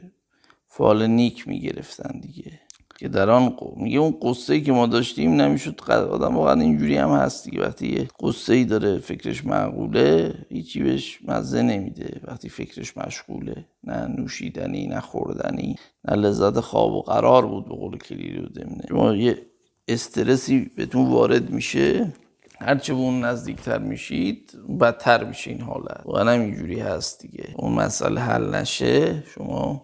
فال 0.69 1.07
نیک 1.07 1.49
می‌گرفتن 1.49 2.21
دیگه. 2.21 2.61
که 2.99 3.09
در 3.09 3.31
آن 3.31 3.57
میگه 3.77 3.99
اون 3.99 4.17
قصه 4.23 4.61
که 4.61 4.73
ما 4.73 4.87
داشتیم 4.87 5.41
نمی‌شد 5.41 5.91
آدم 5.91 6.37
واقعا 6.37 6.61
اینجوری 6.61 6.97
هم 6.97 7.11
هست 7.11 7.45
دیگه. 7.45 7.63
وقتی 7.63 7.87
یه 7.87 8.09
قصه 8.21 8.55
ای 8.55 8.65
داره 8.65 8.99
فکرش 8.99 9.45
معقوله 9.45 10.35
هیچی 10.51 10.83
بهش 10.83 11.19
مزه 11.25 11.63
نمیده. 11.63 12.21
وقتی 12.25 12.49
فکرش 12.49 12.97
مشغوله 12.97 13.65
نه 13.85 14.07
نوشیدنی 14.07 14.87
نه 14.87 15.01
خوردنی 15.01 15.77
نه 16.09 16.17
لذت 16.17 16.61
خواب 16.61 16.93
و 16.93 17.03
قرار 17.03 17.47
بود 17.47 17.69
به 17.69 17.75
قول 17.75 17.99
کلیری 17.99 18.39
و 18.39 18.49
دمنه 18.49 18.83
شما 18.89 19.15
یه 19.15 19.43
استرسی 19.89 20.71
بهتون 20.77 21.07
وارد 21.09 21.51
میشه. 21.51 22.13
هرچه 22.61 22.95
به 22.95 23.01
اون 23.01 23.25
نزدیکتر 23.25 23.79
میشید 23.79 24.53
بدتر 24.81 25.25
میشه 25.25 25.51
این 25.51 25.61
حالت. 25.61 26.01
واقعا 26.05 26.31
اینجوری 26.31 26.81
هست 26.81 27.21
دیگه. 27.21 27.55
اون 27.57 27.73
مسئله 27.73 28.21
حل 28.21 28.55
نشه 28.55 29.23
شما 29.35 29.83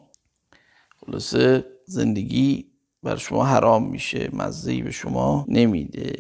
خلاصه 0.97 1.65
زندگی 1.87 2.74
بر 3.05 3.17
شما 3.17 3.45
حرام 3.45 3.91
میشه 3.91 4.31
مزهی 4.33 4.83
به 4.83 4.91
شما 4.91 5.47
نمیده. 5.49 6.13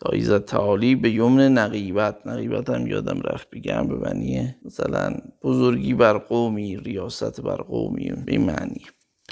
تا 0.00 0.38
تعالی 0.38 0.94
به 0.94 1.10
یمن 1.10 1.58
نقیبت. 1.58 2.26
نقیبت 2.26 2.70
هم 2.70 2.86
یادم 2.86 3.20
رفت 3.20 3.50
بگم 3.50 3.86
به 3.88 3.94
معنی 3.94 4.54
مثلا 4.64 5.16
بزرگی 5.42 5.94
بر 5.94 6.18
قومی 6.18 6.76
ریاست 6.76 7.40
بر 7.40 7.56
قومی 7.56 8.12
به 8.26 8.38
معنی. 8.38 8.84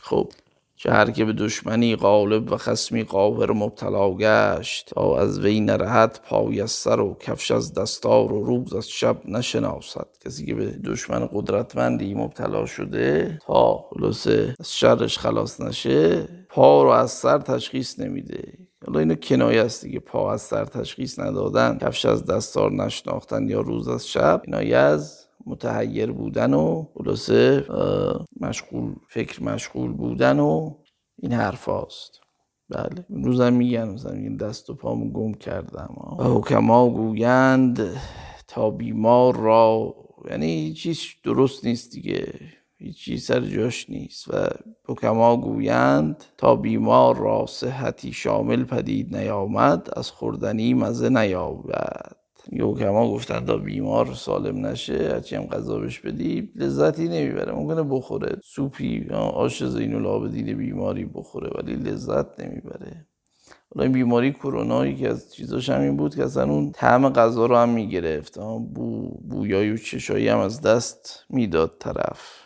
خب 0.02 0.32
که 0.78 0.90
هر 0.90 1.10
که 1.10 1.24
به 1.24 1.32
دشمنی 1.32 1.96
غالب 1.96 2.52
و 2.52 2.56
خسمی 2.56 3.02
قاهر 3.02 3.52
مبتلا 3.52 4.14
گشت 4.14 4.90
تا 4.94 5.18
از 5.18 5.40
وی 5.40 5.60
نرهد 5.60 6.20
پای 6.24 6.60
از 6.60 6.70
سر 6.70 7.00
و 7.00 7.16
کفش 7.20 7.50
از 7.50 7.74
دستار 7.74 8.32
و 8.32 8.44
روز 8.44 8.74
از 8.74 8.88
شب 8.88 9.16
نشناسد. 9.28 10.06
کسی 10.24 10.46
که 10.46 10.54
به 10.54 10.66
دشمن 10.66 11.28
قدرتمندی 11.32 12.14
مبتلا 12.14 12.66
شده 12.66 13.38
تا 13.46 13.84
خلاصه 13.90 14.54
از 14.60 14.76
شرش 14.76 15.18
خلاص 15.18 15.60
نشه 15.60 16.28
پا 16.56 16.82
رو 16.82 16.88
از 16.88 17.10
سر 17.10 17.38
تشخیص 17.38 18.00
نمیده. 18.00 18.58
حالا 18.86 18.98
اینو 18.98 19.14
کنایه 19.14 19.62
است 19.62 19.84
دیگه. 19.84 19.98
پا 19.98 20.32
از 20.32 20.42
سر 20.42 20.64
تشخیص 20.64 21.18
ندادن. 21.18 21.78
کفش 21.78 22.04
از 22.04 22.26
دستار 22.26 22.72
نشناختن 22.72 23.48
یا 23.48 23.60
روز 23.60 23.88
از 23.88 24.08
شب. 24.08 24.42
کنایه 24.46 24.76
از 24.76 25.26
متحیر 25.46 26.12
بودن 26.12 26.54
و 26.54 26.86
خلاصه 26.94 27.66
مشغول 28.40 28.94
فکر 29.08 29.42
مشغول 29.42 29.92
بودن 29.92 30.38
و 30.38 30.74
این 31.16 31.32
حرف 31.32 31.64
هاست 31.64 32.20
بله. 32.68 33.06
روزم 33.10 33.52
میگن 33.52 33.88
مثلا 33.88 34.12
میگن 34.12 34.36
دست 34.36 34.70
و 34.70 34.74
پامو 34.74 35.12
گم 35.12 35.34
کردم. 35.34 35.94
و 36.18 36.24
حکما 36.24 36.90
گویند 36.90 37.80
تا 38.46 38.70
بیمار 38.70 39.36
را 39.36 39.94
یعنی 40.30 40.72
چیز 40.72 41.00
درست 41.24 41.64
نیست 41.64 41.92
دیگه. 41.92 42.34
هیچی 42.78 43.18
سر 43.18 43.40
جاش 43.40 43.90
نیست 43.90 44.34
و 44.34 44.48
حکما 44.88 45.36
گویند 45.36 46.24
تا 46.38 46.56
بیمار 46.56 47.16
را 47.16 47.46
صحتی 47.48 48.12
شامل 48.12 48.64
پدید 48.64 49.16
نیامد 49.16 49.88
از 49.96 50.10
خوردنی 50.10 50.74
مزه 50.74 51.08
نیابد. 51.08 52.16
حکما 52.60 53.10
گفتن 53.12 53.46
تا 53.46 53.56
بیمار 53.56 54.14
سالم 54.14 54.66
نشه 54.66 55.10
هرچی 55.12 55.36
هم 55.36 55.46
غذا 55.46 55.78
بهش 55.78 56.00
بدی 56.00 56.52
لذتی 56.56 57.08
نمی‌بره. 57.08 57.52
ممکنه 57.52 57.82
بخوره. 57.82 58.36
سوپی 58.44 59.08
آش 59.10 59.64
زین 59.64 59.94
العابدین 59.94 60.56
بیماری 60.56 61.04
بخوره 61.04 61.50
ولی 61.54 61.76
لذت 61.76 62.40
نمی‌بره. 62.40 63.06
حالا 63.74 63.84
این 63.84 63.92
بیماری 63.92 64.32
کرونا 64.32 64.86
یکی 64.86 65.06
از 65.06 65.34
چیزاش 65.34 65.70
همین 65.70 65.96
بود 65.96 66.14
که 66.14 66.24
اصلا 66.24 66.44
اون 66.44 66.72
طعم 66.72 67.08
غذا 67.08 67.46
رو 67.46 67.56
هم 67.56 67.68
می‌گرفت. 67.68 68.38
بو 68.74 69.08
بویای 69.28 69.70
و 69.70 69.76
چشایی 69.76 70.28
هم 70.28 70.38
از 70.38 70.60
دست 70.60 71.24
می‌داد 71.30 71.76
طرف. 71.80 72.45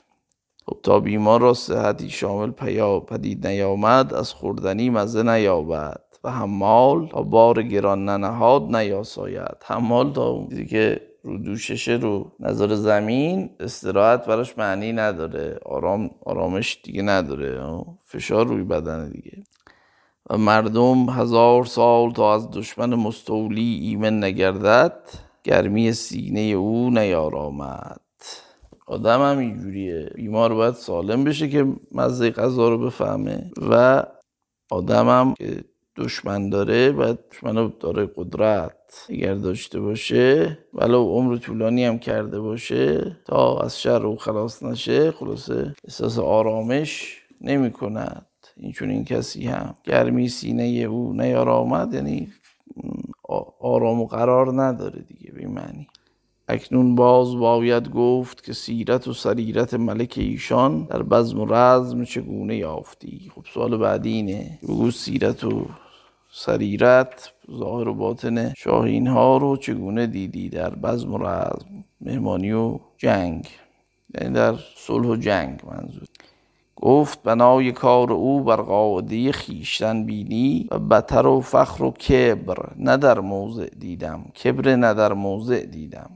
خب 0.70 0.78
تا 0.82 1.00
بیمار 1.00 1.40
را 1.40 1.54
صحتی 1.54 2.10
شامل 2.10 2.50
پیا 2.50 3.00
پدید 3.00 3.46
نیامد 3.46 4.14
از 4.14 4.32
خوردنی 4.32 4.90
مزه 4.90 5.22
نیابد 5.22 6.00
و 6.24 6.30
حمال 6.30 7.08
تا 7.08 7.22
بار 7.22 7.62
گران 7.62 8.04
ننهاد 8.04 8.76
نیاساید. 8.76 9.56
حمال 9.64 10.12
تا 10.12 10.28
اون 10.28 10.48
چیزی 10.48 10.66
که 10.66 11.00
رو 11.22 11.38
دوششه 11.38 11.92
رو 11.92 12.32
نظر 12.40 12.74
زمین 12.74 13.50
استراحت 13.60 14.26
براش 14.26 14.58
معنی 14.58 14.92
نداره. 14.92 15.58
آرام 15.64 16.10
آرامش 16.24 16.80
دیگه 16.82 17.02
نداره. 17.02 17.60
فشار 18.04 18.46
روی 18.46 18.64
بدن 18.64 19.08
دیگه. 19.08 19.42
و 20.30 20.38
مردم 20.38 21.08
هزار 21.08 21.64
سال 21.64 22.10
تا 22.10 22.34
از 22.34 22.50
دشمن 22.50 22.94
مستولی 22.94 23.80
ایمن 23.82 24.24
نگردد. 24.24 25.00
گرمی 25.44 25.92
سینه 25.92 26.40
او 26.40 26.90
نیارامد. 26.90 28.00
آدم 28.90 29.22
هم 29.22 29.38
اینجوریه. 29.38 30.10
بیمار 30.14 30.54
باید 30.54 30.74
سالم 30.74 31.24
بشه 31.24 31.48
که 31.48 31.66
مزه 31.92 32.30
غذا 32.30 32.68
رو 32.68 32.78
بفهمه 32.78 33.50
و 33.70 34.02
آدم 34.70 35.08
هم 35.08 35.34
که 35.34 35.64
دشمن 35.96 36.48
داره 36.48 36.92
باید 36.92 37.18
دشمن 37.30 37.72
داره 37.80 38.10
قدرت. 38.16 39.06
اگر 39.08 39.34
داشته 39.34 39.80
باشه 39.80 40.58
ولو 40.74 41.04
عمر 41.04 41.36
طولانی 41.36 41.84
هم 41.84 41.98
کرده 41.98 42.40
باشه 42.40 43.16
تا 43.24 43.58
از 43.58 43.80
شر 43.80 44.06
او 44.06 44.16
خلاص 44.16 44.62
نشه 44.62 45.10
خلاصه 45.10 45.74
احساس 45.84 46.18
آرامش 46.18 47.22
نمی 47.40 47.70
کند 47.70 48.26
این 48.56 48.72
چون 48.72 48.90
این 48.90 49.04
کسی 49.04 49.46
هم 49.46 49.74
گرمی 49.84 50.28
سینه 50.28 50.62
او 50.64 51.12
نیارامد 51.12 51.94
یعنی 51.94 52.32
آرام 53.60 54.00
و 54.00 54.06
قرار 54.06 54.62
نداره 54.62 55.00
دیگه 55.02 55.32
به 55.32 55.48
معنی. 55.48 55.88
اکنون 56.50 56.94
باز 56.94 57.36
باید 57.36 57.88
گفت 57.88 58.44
که 58.44 58.52
سیرت 58.52 59.08
و 59.08 59.12
سریرت 59.12 59.74
ملک 59.74 60.14
ایشان 60.16 60.84
در 60.84 61.02
بزم 61.02 61.40
و 61.40 61.46
رزم 61.54 62.04
چگونه 62.04 62.56
یافتی؟ 62.56 63.30
خب 63.34 63.44
سوال 63.54 63.76
بعدی 63.76 64.12
اینه. 64.12 64.58
بگو 64.62 64.90
سیرت 64.90 65.44
و 65.44 65.66
سریرت 66.32 67.32
ظاهر 67.58 67.88
و 67.88 67.94
باطن 67.94 68.52
شاهین 68.56 69.06
ها 69.06 69.36
رو 69.36 69.56
چگونه 69.56 70.06
دیدی 70.06 70.48
در 70.48 70.70
بزم 70.70 71.14
و 71.14 71.18
رزم 71.18 71.84
مهمانی 72.00 72.52
و 72.52 72.78
جنگ؟ 72.98 73.48
یعنی 74.14 74.34
در 74.34 74.54
صلح 74.76 75.08
و 75.08 75.16
جنگ 75.16 75.60
منظور. 75.66 76.08
گفت 76.76 77.22
بنای 77.22 77.72
کار 77.72 78.12
او 78.12 78.44
بر 78.44 78.56
قاعده 78.56 79.32
خیشتن 79.32 80.04
بینی 80.04 80.68
و 80.70 80.78
بتر 80.78 81.26
و 81.26 81.40
فخر 81.40 81.84
و 81.84 81.90
کبر 81.90 82.72
نه 82.76 82.96
در 82.96 83.20
موضع 83.20 83.68
دیدم 83.78 84.24
کبر 84.44 84.76
نه 84.76 84.94
در 84.94 85.12
موضع 85.12 85.64
دیدم. 85.64 86.10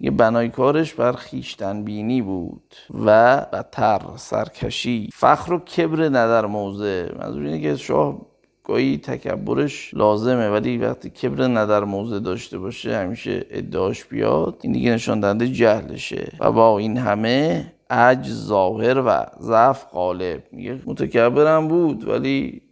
یه 0.00 0.10
بنای 0.10 0.48
کارش 0.48 0.94
بر 0.94 1.12
خیشتن 1.12 1.84
بینی 1.84 2.22
بود 2.22 2.74
و 3.04 3.36
بتر 3.52 4.00
سرکشی. 4.16 5.08
فخر 5.12 5.52
و 5.52 5.58
کبر 5.58 6.04
ندر 6.04 6.46
موضع. 6.46 7.18
منظور 7.18 7.42
اینه 7.42 7.60
که 7.60 7.76
شاه 7.76 8.20
گاهی 8.64 8.98
تکبرش 8.98 9.94
لازمه 9.94 10.48
ولی 10.48 10.78
وقتی 10.78 11.10
کبر 11.10 11.44
ندر 11.44 11.84
موضع 11.84 12.18
داشته 12.18 12.58
باشه 12.58 12.96
همیشه 12.96 13.46
ادعاش 13.50 14.04
بیاد 14.04 14.60
این 14.62 14.72
دیگه 14.72 14.90
نشان 14.90 15.20
دهنده 15.20 15.48
جهلشه. 15.48 16.32
و 16.40 16.52
با 16.52 16.78
این 16.78 16.96
همه 16.96 17.72
عج 17.90 18.28
ظاهر 18.28 19.02
و 19.06 19.26
ضعف 19.40 19.86
غالب. 19.92 20.42
میگه 20.52 20.80
متکبرم 20.86 21.68
بود 21.68 22.08
ولی 22.08 22.62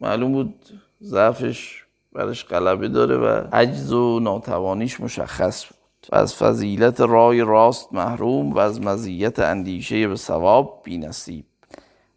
معلوم 0.00 0.32
بود 0.32 0.54
ضعفش 1.02 1.84
برش 2.12 2.44
غلبه 2.44 2.88
داره 2.88 3.16
و 3.16 3.46
عجز 3.52 3.92
و 3.92 4.20
ناتوانیش 4.20 5.00
مشخص 5.00 5.66
بود. 5.66 5.83
و 6.12 6.16
از 6.16 6.34
فضیلت 6.34 7.00
رای 7.00 7.40
راست 7.40 7.92
محروم 7.92 8.52
و 8.52 8.58
از 8.58 8.80
مزیت 8.80 9.38
اندیشه 9.38 10.08
به 10.08 10.16
ثواب 10.16 10.80
بینصیب. 10.84 11.44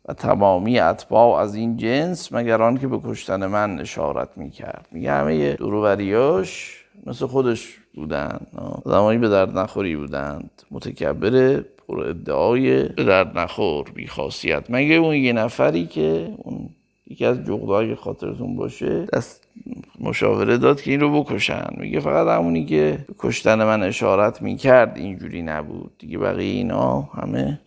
و 0.06 0.14
تمامی 0.14 0.80
اتباع 0.80 1.40
از 1.40 1.56
این 1.56 1.78
جنس 1.78 2.34
مگر 2.34 2.62
آن 2.62 2.78
که 2.78 2.88
به 2.88 3.00
کشتن 3.06 3.46
من 3.46 3.80
اشارت 3.80 4.30
می‌کرد. 4.36 4.88
میگه 4.92 5.12
همه 5.12 5.54
دروبریاش 5.54 6.78
مثل 7.06 7.28
خودش 7.28 7.78
بودن. 7.94 8.40
زمانی 8.86 9.18
به 9.18 9.30
درد 9.30 9.58
نخوری 9.58 9.96
بودند. 9.96 10.64
متکبر 10.72 11.64
پر 11.88 12.00
ادعای 12.00 12.84
به 12.84 13.04
درد 13.04 13.38
نخور 13.38 13.92
بی 13.96 14.08
خاصیت. 14.08 14.64
مگه 14.70 14.96
اون 14.96 15.16
یه 15.16 15.34
نفری 15.34 15.86
که 15.86 16.34
اون 16.38 16.70
یکی 17.10 17.26
از 17.26 17.38
جغدهای 17.38 17.95
خاطرتون 17.95 18.55
باشه 18.55 19.05
دست 19.14 19.47
مشاوره 19.99 20.58
داد 20.58 20.82
که 20.82 20.91
این 20.91 20.99
رو 20.99 21.24
بکشن. 21.24 21.68
میگه 21.78 21.99
فقط 21.99 22.28
همونی 22.28 22.66
که 22.66 23.05
کشتن 23.20 23.64
من 23.64 23.84
اشارت 23.84 24.41
می‌کرد 24.41 24.97
اینجوری 24.97 25.41
نبود. 25.41 25.91
دیگه 25.99 26.18
بقیه 26.18 26.53
اینا 26.53 27.01
همه 27.01 27.60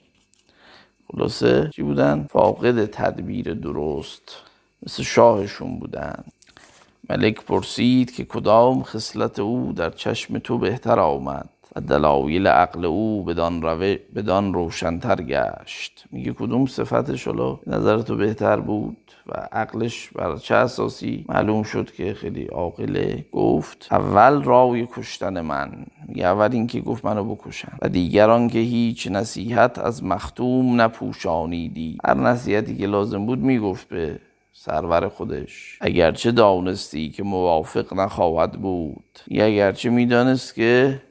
خلاصه 1.13 1.71
چی 1.75 1.83
بودن؟ 1.83 2.27
فاقد 2.31 2.87
تدبیر 2.87 3.55
درست. 3.55 4.37
مثل 4.83 5.03
شاهشون 5.03 5.79
بودن. 5.79 6.25
ملک 7.11 7.45
پرسید 7.45 8.15
که 8.15 8.25
کدام 8.25 8.83
خصلت 8.83 9.39
او 9.39 9.73
در 9.77 9.91
چشم 9.91 10.39
تو 10.39 10.59
بهتر 10.59 11.01
آمد 11.01 11.49
و 11.77 11.81
دلایل 11.81 12.47
عقل 12.47 12.85
او 12.85 13.25
بدان, 13.25 13.63
روی 13.63 13.99
بدان 14.15 14.55
روشنتر 14.55 15.23
گشت. 15.23 16.05
میگه 16.13 16.33
کدوم 16.33 16.67
صفتش 16.67 17.27
حالا 17.27 17.59
نظر 17.67 17.99
تو 17.99 18.17
بهتر 18.17 18.61
بود؟ 18.61 19.10
و 19.27 19.33
عقلش 19.53 20.09
بر 20.09 20.37
چه 20.37 20.55
اساسی 20.55 21.25
معلوم 21.29 21.63
شد 21.63 21.91
که 21.93 22.15
خیلی 22.15 22.45
عاقله 22.45 23.25
گفت 23.33 23.89
اول 23.91 24.43
راوی 24.43 24.89
کشتن 24.97 25.41
من 25.41 25.87
میگه 26.09 26.27
اول 26.27 26.49
اینکه 26.53 26.81
گفت 26.81 27.05
منو 27.05 27.25
بکشن. 27.35 27.73
و 27.83 27.89
دیگران 27.89 28.49
که 28.49 28.59
هیچ 28.59 29.09
نصیحت 29.11 29.79
از 29.79 30.05
مختوم 30.05 30.81
نپوشانیدی. 30.81 31.99
هر 32.05 32.15
نصیحتی 32.15 32.77
که 32.77 32.87
لازم 32.87 33.27
بود 33.27 33.39
می‌گفت 33.39 33.89
به 33.89 34.21
سرور 34.53 35.09
خودش. 35.09 35.79
اگرچه 35.81 36.31
دانستی 36.31 37.11
که 37.11 37.23
موافق 37.23 37.95
نخواهد 37.95 38.53
بود. 38.53 39.19
یا 39.29 39.45
اگرچه 39.45 39.91
می‌دانست 39.91 40.55
که 40.55 41.03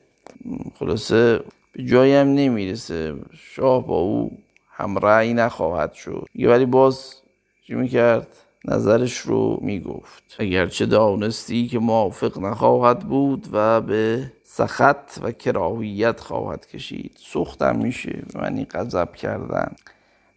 خلاصه 0.80 1.40
به 1.72 1.84
جایی 1.84 2.16
هم 2.16 2.28
نمی‌رسه. 2.28 3.16
شاه 3.40 3.88
با 3.88 3.98
او 3.98 4.38
همرأی 4.72 5.34
نخواهد 5.34 5.94
شد. 5.94 6.26
یه 6.36 6.50
ولی 6.50 6.66
باز 6.66 7.16
چی 7.70 7.76
می‌کرد؟ 7.76 8.28
نظرش 8.66 9.18
رو 9.18 9.60
می‌گفت. 9.62 10.36
اگرچه 10.40 10.86
دانستی 10.86 11.68
که 11.68 11.80
موافق 11.80 12.40
نخواهد 12.40 13.00
بود 13.00 13.48
و 13.52 13.82
به 13.82 14.32
سخت 14.44 15.24
و 15.24 15.32
کراهیت 15.32 16.20
خواهد 16.20 16.68
کشید 16.68 17.12
سختم 17.16 17.76
میشه 17.76 18.24
معنی 18.36 18.66
غضب 18.66 19.14
کردن. 19.14 19.72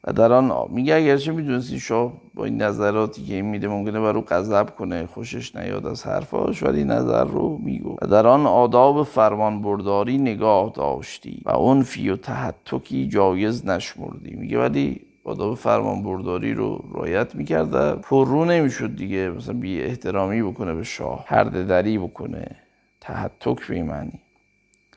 و 0.05 0.12
در 0.12 0.33
آن 0.33 0.53
میگه 0.70 0.95
اگرچه 0.95 1.33
می‌دونستی 1.33 1.80
شاه 1.80 2.12
با 2.35 2.45
این 2.45 2.62
نظراتی 2.62 3.24
که 3.24 3.35
این 3.35 3.45
میده 3.45 3.68
ممکنه 3.68 4.01
بر 4.01 4.16
او 4.16 4.24
غضب 4.28 4.70
کنه 4.76 5.07
خوشش 5.07 5.57
نیاد 5.57 5.87
از 5.87 6.07
حرفاش 6.07 6.62
ولی 6.62 6.85
نظر 6.85 7.24
رو 7.24 7.59
میگو 7.59 7.97
و 8.03 8.07
در 8.07 8.26
آن 8.26 8.47
آداب 8.47 9.03
فرمان 9.03 9.62
برداری 9.62 10.18
نگاه 10.18 10.72
داشتی 10.74 11.43
و 11.45 11.51
اون 11.51 11.83
فی 11.83 12.09
و 12.09 12.16
تحتکی 12.16 13.09
جایز 13.09 13.66
نشمردی. 13.66 14.35
میگه 14.35 14.59
ولی 14.59 15.11
آداب 15.25 15.55
فرمان 15.55 16.03
برداری 16.03 16.55
رو 16.55 16.85
رایت 16.95 17.35
می‌کرد 17.35 17.68
و 17.73 17.97
پر 17.97 18.45
نمی‌شد 18.49 18.97
دیگه 18.97 19.31
مثلا 19.31 19.55
بی 19.55 19.83
احترامی 19.83 20.43
بکنه 20.43 20.75
به 20.75 20.85
شاه 20.85 21.25
پرده 21.29 21.64
دری 21.64 21.99
بکنه 21.99 22.57
تحتک 23.01 23.66
به 23.66 23.83
معنی. 23.83 24.20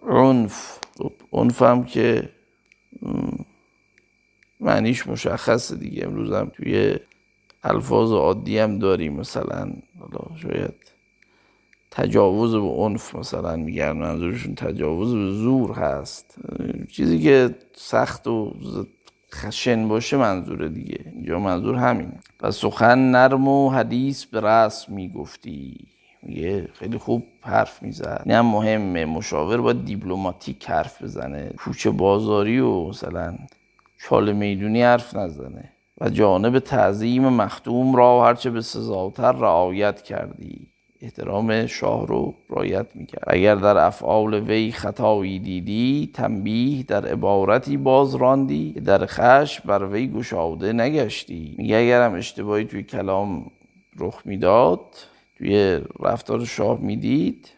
عنف 0.07 0.79
عنف 1.31 1.61
هم 1.61 1.83
که 1.83 2.29
معنیش 4.59 5.07
مشخصه 5.07 5.75
دیگه. 5.75 6.05
امروز 6.05 6.31
هم 6.31 6.51
توی 6.53 6.95
الفاظ 7.63 8.11
عادی 8.11 8.59
هم 8.59 8.79
داریم 8.79 9.13
مثلا 9.13 9.71
شاید 10.41 10.73
تجاوز 11.91 12.51
به 12.55 12.67
عنف 12.67 13.15
مثلا 13.15 13.55
میگن 13.55 13.91
منظورشون 13.91 14.55
تجاوز 14.55 15.13
به 15.13 15.31
زور 15.31 15.71
هست. 15.71 16.35
چیزی 16.91 17.19
که 17.19 17.55
سخت 17.75 18.27
و 18.27 18.53
خشن 19.35 19.87
باشه 19.87 20.17
منظور 20.17 20.67
دیگه. 20.67 20.99
اینجا 21.13 21.39
منظور 21.39 21.75
همینه 21.75 22.19
و 22.41 22.51
سخن 22.51 22.99
نرم 22.99 23.47
و 23.47 23.69
حدیث 23.69 24.25
به 24.25 24.41
رسم 24.41 24.93
می‌گفتی. 24.93 25.87
میگه 26.23 26.69
خیلی 26.73 26.97
خوب 26.97 27.23
حرف 27.41 27.83
می‌زد. 27.83 28.23
هم 28.29 28.45
مهمه. 28.45 29.05
مشاور 29.05 29.61
باید 29.61 29.85
دیپلماتیک 29.85 30.69
حرف 30.69 31.03
بزنه. 31.03 31.49
کوچه 31.57 31.89
بازاری 31.89 32.59
و 32.59 32.87
مثلا 32.87 33.37
چال 34.05 34.33
می‌دونی 34.33 34.81
حرف 34.81 35.15
نزنه. 35.15 35.71
و 36.01 36.09
جانب 36.09 36.59
تعظیم 36.59 37.29
مختوم 37.29 37.95
را 37.95 38.25
هرچه 38.25 38.49
به 38.49 38.61
سزاتر 38.61 39.31
رعایت 39.31 40.01
کردی. 40.01 40.67
احترام 41.01 41.65
شاه 41.65 42.07
رو 42.07 42.33
رایت 42.49 42.85
می‌کرد. 42.95 43.23
اگر 43.27 43.55
در 43.55 43.77
افعال 43.77 44.33
وی 44.33 44.71
خطایی 44.71 45.39
دیدی 45.39 46.09
تنبیه 46.13 46.83
در 46.83 47.05
عبارتی 47.05 47.77
باز 47.77 48.15
راندی 48.15 48.71
در 48.71 49.05
خش 49.05 49.61
بر 49.61 49.85
وی 49.85 50.07
گشاده 50.07 50.73
نگشتی. 50.73 51.55
میگه 51.57 51.75
اگرم 51.75 52.13
اشتباهی 52.13 52.65
توی 52.65 52.83
کلام 52.83 53.51
رخ 53.99 54.21
می‌داد 54.25 54.79
توی 55.37 55.79
رفتار 55.99 56.45
شاه 56.45 56.79
می‌دید 56.79 57.49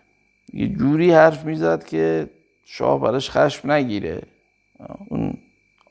یه 0.54 0.68
جوری 0.68 1.12
حرف 1.12 1.46
می‌زد 1.46 1.84
که 1.84 2.30
شاه 2.66 3.02
برش 3.02 3.30
خشم 3.30 3.72
نگیره. 3.72 4.22
اون 5.08 5.34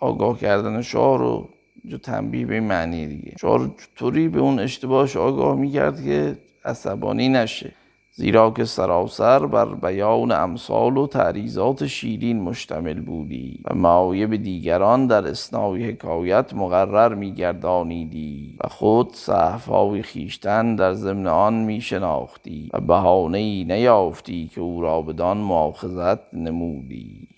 آگاه 0.01 0.38
کردن 0.38 0.82
شاه 0.82 1.18
رو 1.18 1.49
جو 1.84 1.99
تنبیه 1.99 2.47
به 2.47 2.61
معنی 2.61 3.07
دیگه. 3.07 3.32
شاه 3.40 3.59
رو 3.59 3.74
طوری 3.97 4.28
به 4.28 4.40
اون 4.40 4.59
اشتباهش 4.59 5.16
آگاه 5.16 5.57
می‌کرد 5.57 6.05
که 6.05 6.36
عصبانی 6.66 7.28
نشه. 7.28 7.72
زیرا 8.18 8.50
که 8.50 8.64
سراسر 8.64 9.46
بر 9.46 9.74
بیان 9.74 10.32
امثال 10.32 10.96
و 10.96 11.06
تعریضات 11.06 11.86
شیرین 11.86 12.40
مشتمل 12.40 13.00
بودی 13.00 13.60
و 13.64 13.74
معایب 13.74 14.36
دیگران 14.36 15.06
در 15.06 15.28
اسنای 15.28 15.84
حکایت 15.84 16.54
مقرر 16.54 17.14
میگردانیدی 17.14 18.56
و 18.64 18.68
خود 18.68 19.14
صحفای 19.14 20.02
خیشتن 20.02 20.76
در 20.76 20.92
ضمن 20.92 21.26
آن 21.26 21.54
میشناختی 21.54 22.70
و 22.74 22.80
بهانه 22.80 23.38
ای 23.38 23.64
نیافتی 23.64 24.50
که 24.54 24.60
او 24.60 24.80
را 24.80 25.02
بدان 25.02 25.38
مؤاخذت 25.38 26.34
نمودی. 26.34 27.28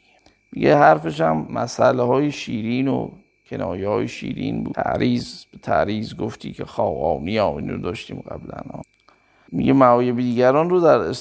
یه 0.57 0.77
حرفش 0.77 1.21
هم 1.21 1.47
مسئله 1.51 2.03
های 2.03 2.31
شیرین 2.31 2.89
و 2.89 3.11
کنایه 3.51 3.89
های 3.89 4.09
شیرین 4.09 4.65
بود. 4.65 4.75
تعریض 4.75 5.45
به 5.45 5.59
تعریض 5.59 6.15
گفتی 6.15 6.53
که 6.53 6.65
خواهانی 6.65 7.37
ها 7.37 7.59
اینو 7.59 7.79
داشتیم 7.79 8.21
قبلا. 8.21 8.83
میگه 9.53 9.73
معایب 9.73 10.17
دیگران 10.17 10.71
رو 10.71 10.81
در 10.81 11.15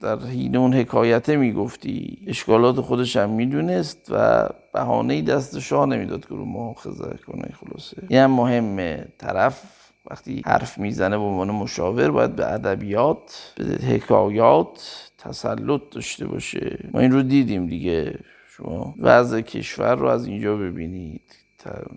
در 0.00 0.18
حین 0.26 0.56
اون 0.56 0.74
حکایته 0.74 1.36
می‌گفتی. 1.36 2.18
اشکالات 2.26 2.80
خودش 2.80 3.16
هم 3.16 3.30
می‌دونست 3.30 4.08
و 4.10 4.48
بهانه 4.74 5.22
دست 5.22 5.58
شاه 5.58 5.86
نمی‌داد 5.86 6.20
که 6.20 6.34
رو 6.34 6.44
مؤاخذه 6.44 7.16
کنه 7.26 7.48
خلاصه. 7.60 8.02
این 8.08 8.20
هم 8.20 8.30
مهمه. 8.30 9.08
طرف 9.18 9.62
وقتی 10.10 10.42
حرف 10.46 10.78
می‌زنه 10.78 11.16
به 11.16 11.22
عنوان 11.22 11.50
مشاور 11.50 12.10
باید 12.10 12.36
به 12.36 12.52
ادبیات 12.52 13.52
به 13.56 13.64
حکایات 13.86 15.10
تسلط 15.18 15.80
داشته 15.90 16.26
باشه. 16.26 16.90
ما 16.92 17.00
این 17.00 17.12
رو 17.12 17.22
دیدیم 17.22 17.66
دیگه. 17.66 18.18
شما 18.56 18.94
وضع 18.98 19.40
کشور 19.40 19.94
رو 19.94 20.06
از 20.08 20.26
اینجا 20.26 20.56
ببینید. 20.56 21.22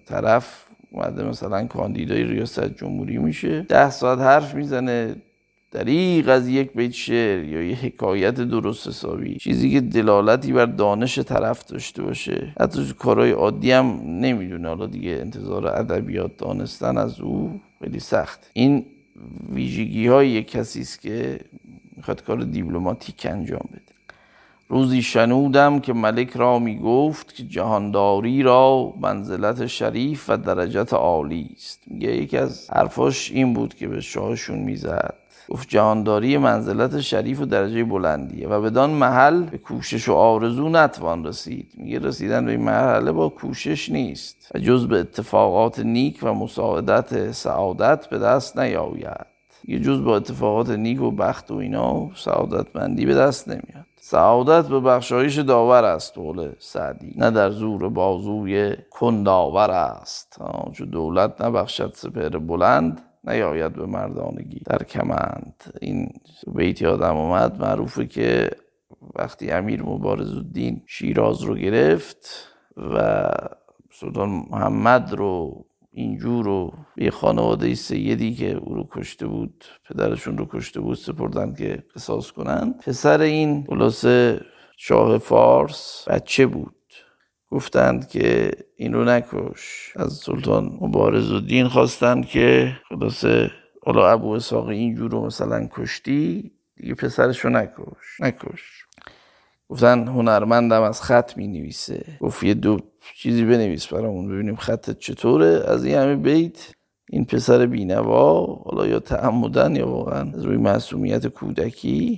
طرف 0.05 0.65
اومده 0.91 1.23
مثلا 1.23 1.67
کاندیدای 1.67 2.23
ریاست 2.23 2.65
جمهوری 2.65 3.17
میشه. 3.17 3.61
ده 3.61 3.89
ساعت 3.89 4.19
حرف 4.19 4.55
می‌زنه. 4.55 5.15
دریق 5.71 6.29
از 6.29 6.47
یک 6.47 6.71
بیت 6.73 6.91
شعر 6.91 7.43
یا 7.43 7.63
یه 7.63 7.75
حکایت 7.75 8.35
درست 8.35 8.87
حسابی 8.87 9.35
چیزی 9.35 9.71
که 9.71 9.81
دلالتی 9.81 10.53
بر 10.53 10.65
دانش 10.65 11.19
طرف 11.19 11.65
داشته 11.65 12.03
باشه. 12.03 12.53
حتی 12.59 12.87
تو 12.87 12.93
کارهای 12.93 13.31
عادی 13.31 13.71
هم 13.71 13.85
نمی‌دونه. 14.05 14.67
حالا 14.67 14.85
دیگه 14.85 15.11
انتظار 15.11 15.67
ادبیات 15.67 16.37
دانستن 16.37 16.97
از 16.97 17.21
او 17.21 17.61
خیلی 17.83 17.99
سخت. 17.99 18.49
این 18.53 18.85
ویژگی 19.53 20.07
های 20.07 20.29
یک 20.29 20.51
کسی 20.51 20.81
است 20.81 21.01
که 21.01 21.39
می‌خواد 21.97 22.23
کار 22.23 22.43
دیپلماتیک 22.43 23.27
انجام 23.29 23.69
بده. 23.71 23.81
روزی 24.69 25.01
شنودم 25.01 25.79
که 25.79 25.93
ملک 25.93 26.31
را 26.35 26.59
می 26.59 26.79
گفت 26.79 27.35
که 27.35 27.43
جهانداری 27.43 28.43
را 28.43 28.93
منزلت 29.01 29.65
شریف 29.65 30.29
و 30.29 30.37
درجت 30.37 30.93
عالی 30.93 31.49
است. 31.53 31.83
میگه 31.87 32.15
یکی 32.15 32.37
از 32.37 32.71
حرفاش 32.71 33.31
این 33.31 33.53
بود 33.53 33.73
که 33.73 33.87
به 33.87 34.01
شاهشون 34.01 34.59
می‌زد. 34.59 35.20
گفت 35.49 35.69
جهانداری 35.69 36.37
منزلت 36.37 36.99
شریف 36.99 37.41
و 37.41 37.45
درجه 37.45 37.83
بلندیه 37.83 38.47
و 38.47 38.61
بدان 38.61 38.89
محل 38.89 39.43
به 39.43 39.57
کوشش 39.57 40.09
و 40.09 40.13
آرزو 40.13 40.69
نتوان 40.69 41.25
رسید. 41.25 41.73
میگه 41.77 41.99
رسیدن 41.99 42.45
به 42.45 42.51
این 42.51 42.61
مرحله 42.61 43.11
با 43.11 43.29
کوشش 43.29 43.89
نیست 43.89 44.51
و 44.55 44.59
جز 44.59 44.87
به 44.87 44.99
اتفاقات 44.99 45.79
نیک 45.79 46.19
و 46.23 46.33
مساعدت 46.33 47.31
سعادت 47.31 48.07
به 48.07 48.19
دست 48.19 48.59
نیاید. 48.59 49.25
یه 49.67 49.79
جز 49.79 50.03
با 50.03 50.15
اتفاقات 50.15 50.69
نیک 50.69 51.01
و 51.01 51.11
بخت 51.11 51.51
و 51.51 51.55
اینا 51.55 52.09
سعادتمندی 52.15 53.05
به 53.05 53.15
دست 53.15 53.47
نمیاد. 53.47 53.85
سعادت 54.03 54.67
به 54.67 54.79
بخشایش 54.79 55.37
داور 55.37 55.83
است 55.83 56.15
قول 56.15 56.49
سعدی 56.59 57.13
نه 57.17 57.31
در 57.31 57.49
زور 57.49 57.89
بازوی 57.89 58.75
کنداور 58.91 59.71
است. 59.71 60.39
چون 60.73 60.87
دولت 60.87 61.41
نبخشد 61.41 61.91
سپر 61.95 62.29
بلند 62.29 63.01
نیاید 63.23 63.73
به 63.73 63.85
مردانگی. 63.85 64.59
در 64.65 64.83
کمند. 64.83 65.63
این 65.81 66.09
بیت 66.55 66.81
یادم 66.81 67.17
اومد 67.17 67.61
معروفه 67.61 68.05
که 68.05 68.49
وقتی 69.15 69.51
امیر 69.51 69.83
مبارز 69.83 70.33
الدین 70.33 70.81
شیراز 70.87 71.41
رو 71.41 71.55
گرفت 71.55 72.47
و 72.77 73.23
سلطان 73.93 74.29
محمد 74.29 75.13
رو 75.13 75.65
اینجور 75.93 76.45
رو 76.45 76.73
به 76.95 77.11
خانواده 77.11 77.75
سیدی 77.75 78.33
که 78.33 78.55
او 78.55 78.75
رو 78.75 78.87
کشته 78.91 79.27
بود 79.27 79.65
پدرشون 79.89 80.37
رو 80.37 80.45
کشته 80.45 80.79
بود 80.79 80.97
سپردن 80.97 81.53
که 81.53 81.83
قصاص 81.95 82.31
کنن. 82.31 82.73
پسر 82.73 83.21
این 83.21 83.65
خلاصه 83.69 84.41
شاه 84.77 85.17
فارس 85.17 86.07
بچه 86.07 86.47
بود. 86.47 86.75
گفتند 87.51 88.07
که 88.07 88.51
این 88.75 88.93
رو 88.93 89.03
نکش. 89.03 89.93
از 89.95 90.13
سلطان 90.13 90.77
مبارز 90.81 91.31
الدین 91.31 91.67
خواستند 91.67 92.25
که 92.25 92.71
خلاصه 92.89 93.51
حالا 93.85 94.09
ابو 94.11 94.31
اساق 94.31 94.67
اینجور 94.67 95.11
رو 95.11 95.25
مثلا 95.25 95.67
کشتی 95.71 96.51
دیگه 96.75 96.93
پسرش 96.93 97.39
رو 97.39 97.49
نکش. 97.49 98.19
نکش. 98.19 98.85
گفتن 99.69 100.07
هنرمندم 100.07 100.81
از 100.81 101.01
خط 101.01 101.37
می 101.37 101.47
نویسه 101.47 102.05
گفت 102.19 102.43
یه 102.43 102.53
دو 102.53 102.79
چیزی 103.15 103.45
بنویس 103.45 103.87
برامون 103.87 104.27
ببینیم 104.27 104.55
خطت 104.55 104.99
چطوره. 104.99 105.63
از 105.67 105.85
این 105.85 105.95
همه 105.95 106.15
بیت 106.15 106.71
این 107.09 107.25
پسر 107.25 107.65
بینوا 107.65 108.45
حالا 108.65 108.87
یا 108.87 108.99
تعمدن 108.99 109.75
یا 109.75 109.87
واقعا 109.87 110.31
از 110.33 110.45
روی 110.45 110.57
معصومیت 110.57 111.27
کودکی 111.27 112.17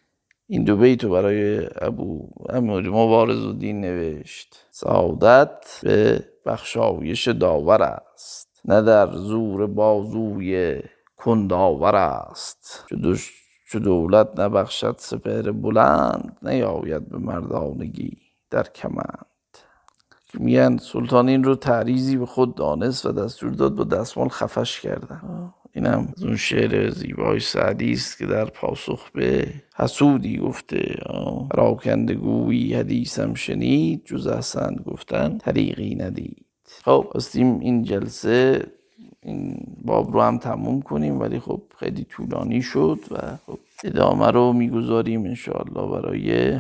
این 0.54 0.64
دو 0.64 0.78
بیتو 0.78 1.10
برای 1.10 1.68
ابو 1.82 2.30
امیر 2.50 2.90
مبارز 2.90 3.46
الدین 3.46 3.82
نوشت. 3.82 4.66
سعادت 4.72 5.80
به 5.84 6.26
بخشایش 6.46 7.28
داور 7.28 7.82
است 7.82 8.62
نه 8.66 8.82
در 8.82 9.12
زور 9.12 9.68
بازوی 9.68 10.82
کنداور 11.18 11.96
است. 11.96 12.86
چو 13.68 13.80
دولت 13.80 14.40
نبخشد 14.40 14.96
سپهر 14.98 15.52
بلند 15.52 16.38
نیاید 16.42 17.10
به 17.10 17.18
مردانگی 17.18 18.18
در 18.50 18.64
کمند. 18.64 19.26
میگن 20.34 20.78
سلطان 20.78 21.30
این 21.30 21.44
رو 21.44 21.56
تعریزی 21.56 22.18
به 22.18 22.26
خود 22.26 22.56
دانست 22.56 23.06
و 23.06 23.12
دستور 23.12 23.50
داد 23.50 23.76
با 23.76 23.84
دستمال 23.84 24.30
خفش 24.30 24.82
کردن. 24.82 25.54
اینم 25.76 26.14
از 26.18 26.24
اون 26.24 26.36
شعر 26.36 26.90
زیبای 26.90 27.40
سعدی 27.40 27.92
است 27.92 28.18
که 28.18 28.26
در 28.26 28.46
پاسخ 28.46 29.10
به 29.12 29.48
حسودی 29.76 30.38
گفته 30.38 30.96
راکندگوی 31.54 32.74
حدیثم 32.74 33.34
شنید 33.34 34.06
جز 34.06 34.28
احسن 34.28 34.76
گفتن 34.86 35.38
طریقی 35.38 35.96
ندید. 35.96 36.46
خب 36.84 37.12
استیم 37.16 37.60
این 37.60 37.84
جلسه 37.84 38.66
این 39.22 39.58
باب 39.86 40.14
رو 40.14 40.22
هم 40.22 40.38
تموم 40.38 40.82
کنیم 40.82 41.20
ولی 41.20 41.40
خب 41.40 41.62
خیلی 41.80 42.04
طولانی 42.04 42.62
شد 42.62 43.00
و 43.12 43.38
خب 43.46 43.60
ادامه 43.84 44.32
رو 44.32 44.54
می‌گذاریم 44.54 45.26
انشاءالله 45.26 46.02
برای 46.02 46.60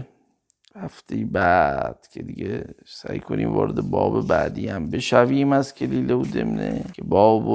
هفته 0.76 1.16
بعد 1.16 2.07
که 2.14 2.24
دیگه 2.24 2.66
سعی 2.86 3.20
کنیم 3.20 3.53
وارد 3.53 3.82
باب 3.82 4.28
بعدی 4.28 4.68
هم 4.68 4.89
بشویم 4.89 5.51
از 5.51 5.76
کلیله 5.76 6.14
و 6.14 6.24
دمنه 6.24 6.86
که 6.93 7.03
باب 7.03 7.47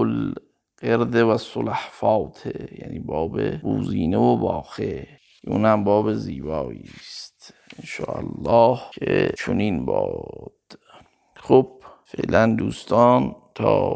قرد 0.81 1.14
و 1.14 1.39
صلحفاته 1.39 2.68
یعنی 2.79 2.99
باب 2.99 3.59
بوزینه 3.59 4.18
و 4.18 4.37
باخه. 4.37 5.09
اون 5.47 5.64
هم 5.64 5.85
باب 5.85 6.12
زیبایی 6.12 6.85
است 7.01 7.55
انشاءالله 7.79 8.79
که 8.93 9.33
چنین 9.39 9.85
باد. 9.85 10.53
خب 11.37 11.70
فعلا 12.05 12.55
دوستان 12.59 13.37
تا 13.55 13.95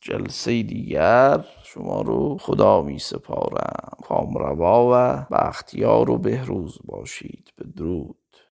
جلسه 0.00 0.62
دیگر 0.62 1.44
شما 1.62 2.02
رو 2.02 2.38
خدا 2.40 2.82
می 2.82 2.98
سپارم 2.98 3.90
کامروا 4.02 4.90
و 4.92 5.26
بختیار 5.34 6.10
و 6.10 6.18
بهروز 6.18 6.78
باشید. 6.84 7.52
به 7.56 7.64
درود 7.76 8.19